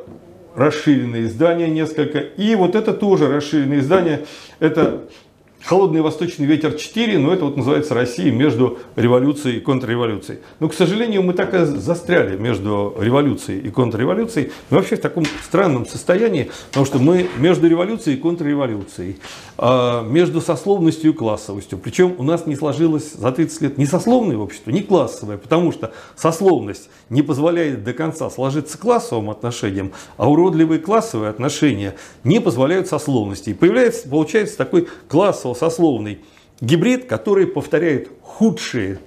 расширенное 0.56 1.24
издание 1.24 1.68
несколько. 1.68 2.18
И 2.18 2.54
вот 2.54 2.74
это 2.74 2.94
тоже 2.94 3.28
расширенное 3.28 3.80
издание. 3.80 4.24
Это 4.58 5.02
Холодный 5.64 6.00
восточный 6.00 6.46
ветер 6.46 6.72
4, 6.72 7.18
но 7.18 7.34
это 7.34 7.44
вот 7.44 7.56
называется 7.56 7.92
Россия 7.94 8.32
между 8.32 8.78
революцией 8.96 9.58
и 9.58 9.60
контрреволюцией. 9.60 10.40
Но, 10.58 10.68
к 10.68 10.74
сожалению, 10.74 11.22
мы 11.22 11.34
так 11.34 11.52
и 11.52 11.64
застряли 11.64 12.38
между 12.38 12.96
революцией 12.98 13.60
и 13.60 13.70
контрреволюцией. 13.70 14.52
Мы 14.70 14.78
вообще 14.78 14.96
в 14.96 15.00
таком 15.00 15.24
странном 15.44 15.86
состоянии, 15.86 16.50
потому 16.70 16.86
что 16.86 16.98
мы 16.98 17.28
между 17.36 17.68
революцией 17.68 18.16
и 18.16 18.18
контрреволюцией, 18.18 19.18
а 19.58 20.02
между 20.02 20.40
сословностью 20.40 21.10
и 21.10 21.14
классовостью. 21.14 21.78
Причем 21.78 22.14
у 22.16 22.22
нас 22.22 22.46
не 22.46 22.56
сложилось 22.56 23.12
за 23.12 23.30
30 23.30 23.60
лет 23.60 23.78
ни 23.78 23.84
сословное 23.84 24.38
общество, 24.38 24.70
ни 24.70 24.80
классовое, 24.80 25.36
потому 25.36 25.72
что 25.72 25.92
сословность 26.16 26.88
не 27.10 27.20
позволяет 27.20 27.84
до 27.84 27.92
конца 27.92 28.30
сложиться 28.30 28.78
классовым 28.78 29.28
отношениям, 29.28 29.92
а 30.16 30.30
уродливые 30.30 30.80
классовые 30.80 31.28
отношения 31.28 31.96
не 32.24 32.40
позволяют 32.40 32.88
сословности. 32.88 33.50
И 33.50 33.54
появляется, 33.54 34.08
получается 34.08 34.56
такой 34.56 34.88
классовый 35.06 35.49
сословный 35.54 36.20
гибрид, 36.60 37.06
который 37.06 37.46
повторяет 37.46 38.10
худшие 38.22 39.00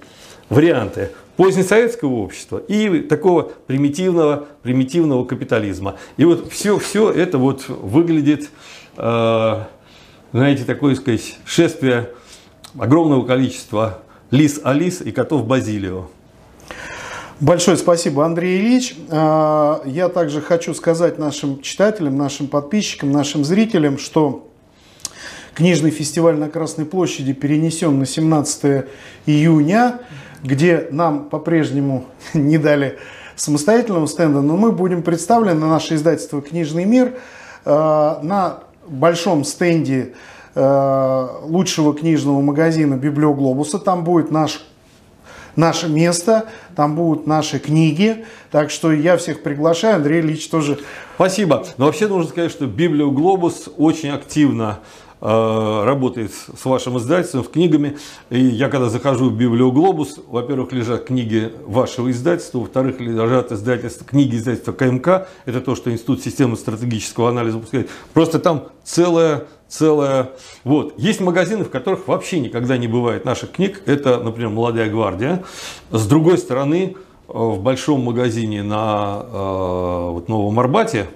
варианты 0.48 1.10
позднесоветского 1.36 2.14
общества 2.14 2.58
и 2.58 3.00
такого 3.00 3.50
примитивного, 3.66 4.46
примитивного 4.62 5.24
капитализма. 5.24 5.96
И 6.16 6.24
вот 6.24 6.52
все, 6.52 6.78
все 6.78 7.10
это 7.10 7.38
вот 7.38 7.64
выглядит, 7.68 8.50
э, 8.96 9.62
знаете, 10.32 10.64
такое, 10.64 10.94
сказать, 10.94 11.38
шествие 11.44 12.10
огромного 12.78 13.26
количества 13.26 14.00
лис 14.30 14.60
Алис 14.62 15.00
и 15.00 15.10
котов 15.12 15.46
Базилио. 15.46 16.06
Большое 17.40 17.76
спасибо, 17.76 18.24
Андрей 18.24 18.60
Ильич. 18.60 18.96
Э, 19.08 19.80
я 19.86 20.08
также 20.08 20.40
хочу 20.40 20.72
сказать 20.72 21.18
нашим 21.18 21.60
читателям, 21.62 22.16
нашим 22.16 22.46
подписчикам, 22.46 23.10
нашим 23.10 23.44
зрителям, 23.44 23.98
что 23.98 24.48
Книжный 25.54 25.90
фестиваль 25.90 26.36
на 26.36 26.48
Красной 26.48 26.84
площади 26.84 27.32
перенесен 27.32 27.96
на 28.00 28.06
17 28.06 28.86
июня, 29.26 30.00
где 30.42 30.88
нам 30.90 31.28
по-прежнему 31.28 32.06
не 32.34 32.58
дали 32.58 32.98
самостоятельного 33.36 34.06
стенда, 34.06 34.40
но 34.40 34.56
мы 34.56 34.72
будем 34.72 35.04
представлены 35.04 35.60
на 35.60 35.68
наше 35.68 35.94
издательство 35.94 36.42
«Книжный 36.42 36.84
мир» 36.86 37.14
э, 37.64 37.70
на 37.70 38.64
большом 38.88 39.44
стенде 39.44 40.14
э, 40.56 41.28
лучшего 41.44 41.94
книжного 41.94 42.40
магазина 42.40 42.94
«Библиоглобуса». 42.94 43.78
Там 43.78 44.02
будет 44.02 44.32
наш 44.32 44.60
наше 45.54 45.88
место, 45.88 46.46
там 46.74 46.96
будут 46.96 47.28
наши 47.28 47.60
книги. 47.60 48.24
Так 48.50 48.70
что 48.70 48.92
я 48.92 49.16
всех 49.16 49.44
приглашаю, 49.44 49.96
Андрей 49.96 50.20
Ильич 50.20 50.48
тоже. 50.48 50.80
Спасибо. 51.14 51.64
Но 51.76 51.86
вообще 51.86 52.08
нужно 52.08 52.28
сказать, 52.28 52.50
что 52.50 52.66
Библиоглобус 52.66 53.68
очень 53.76 54.10
активно 54.10 54.80
работает 55.24 56.32
с 56.32 56.64
вашим 56.66 56.98
издательством, 56.98 57.44
с 57.44 57.48
книгами. 57.48 57.96
И 58.28 58.38
я 58.38 58.68
когда 58.68 58.90
захожу 58.90 59.30
в 59.30 59.36
Библию 59.36 59.72
Глобус, 59.72 60.20
во-первых, 60.28 60.72
лежат 60.72 61.04
книги 61.04 61.50
вашего 61.64 62.10
издательства, 62.10 62.58
во-вторых, 62.58 63.00
лежат 63.00 63.50
издательства, 63.50 64.06
книги 64.06 64.36
издательства 64.36 64.72
КМК, 64.72 65.28
это 65.46 65.62
то, 65.62 65.74
что 65.74 65.90
Институт 65.90 66.22
системы 66.22 66.56
стратегического 66.56 67.30
анализа 67.30 67.56
выпускает. 67.56 67.88
Просто 68.12 68.38
там 68.38 68.68
целая 68.84 69.46
целая... 69.74 70.32
Вот. 70.62 70.94
Есть 70.98 71.20
магазины, 71.20 71.64
в 71.64 71.70
которых 71.70 72.06
вообще 72.06 72.40
никогда 72.40 72.76
не 72.76 72.86
бывает 72.86 73.24
наших 73.24 73.52
книг. 73.52 73.82
Это, 73.86 74.18
например, 74.18 74.50
«Молодая 74.50 74.88
гвардия». 74.90 75.42
С 75.90 76.06
другой 76.06 76.38
стороны, 76.38 76.96
э, 77.28 77.32
в 77.32 77.60
большом 77.60 78.02
магазине 78.02 78.62
на 78.62 79.22
э, 79.24 80.10
вот, 80.10 80.28
Новом 80.28 80.60
Арбате 80.60 81.08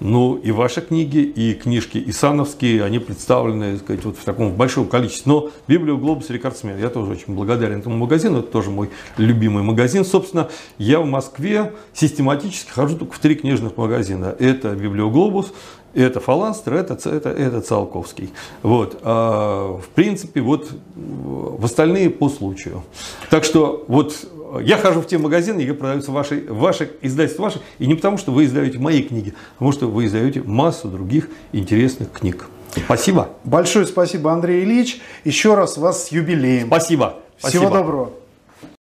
ну, 0.00 0.36
и 0.36 0.50
ваши 0.50 0.80
книги, 0.80 1.18
и 1.18 1.54
книжки 1.54 2.02
Исановские, 2.06 2.84
они 2.84 2.98
представлены, 2.98 3.72
так 3.72 3.84
сказать, 3.84 4.04
вот 4.04 4.16
в 4.16 4.24
таком 4.24 4.52
большом 4.52 4.86
количестве. 4.86 5.32
Но 5.32 5.50
Библию 5.66 5.98
Глобус 5.98 6.30
рекордсмен. 6.30 6.78
Я 6.78 6.88
тоже 6.88 7.12
очень 7.12 7.34
благодарен 7.34 7.80
этому 7.80 7.96
магазину. 7.96 8.40
Это 8.40 8.48
тоже 8.48 8.70
мой 8.70 8.90
любимый 9.16 9.62
магазин. 9.62 10.04
Собственно, 10.04 10.48
я 10.78 11.00
в 11.00 11.06
Москве 11.06 11.72
систематически 11.92 12.70
хожу 12.70 12.96
только 12.96 13.14
в 13.14 13.18
три 13.18 13.34
книжных 13.34 13.76
магазина. 13.76 14.34
Это 14.38 14.74
Библиоглобус, 14.74 15.52
это 15.94 16.20
Фаланстер, 16.20 16.74
это, 16.74 16.94
это, 17.08 17.30
это 17.30 17.60
Циолковский. 17.60 18.30
Вот. 18.62 18.98
А, 19.02 19.78
в 19.78 19.88
принципе, 19.88 20.40
вот 20.40 20.70
в 20.94 21.64
остальные 21.64 22.10
по 22.10 22.28
случаю. 22.28 22.82
Так 23.30 23.44
что 23.44 23.84
вот 23.88 24.14
я 24.62 24.76
хожу 24.78 25.00
в 25.00 25.06
те 25.06 25.18
магазины, 25.18 25.62
где 25.62 25.74
продаются 25.74 26.12
ваши, 26.12 26.44
ваши 26.48 26.90
издательства 27.02 27.44
ваши, 27.44 27.60
и 27.78 27.86
не 27.86 27.94
потому, 27.94 28.18
что 28.18 28.32
вы 28.32 28.44
издаете 28.44 28.78
мои 28.78 29.02
книги, 29.02 29.34
а 29.36 29.52
потому 29.54 29.72
что 29.72 29.88
вы 29.88 30.06
издаете 30.06 30.42
массу 30.42 30.88
других 30.88 31.28
интересных 31.52 32.12
книг. 32.12 32.46
Спасибо. 32.84 33.30
Большое 33.44 33.86
спасибо, 33.86 34.32
Андрей 34.32 34.64
Ильич. 34.64 35.00
Еще 35.24 35.54
раз 35.54 35.78
вас 35.78 36.06
с 36.06 36.12
юбилеем. 36.12 36.68
Спасибо. 36.68 37.16
Всего 37.38 37.50
спасибо. 37.50 37.70
доброго. 37.70 38.10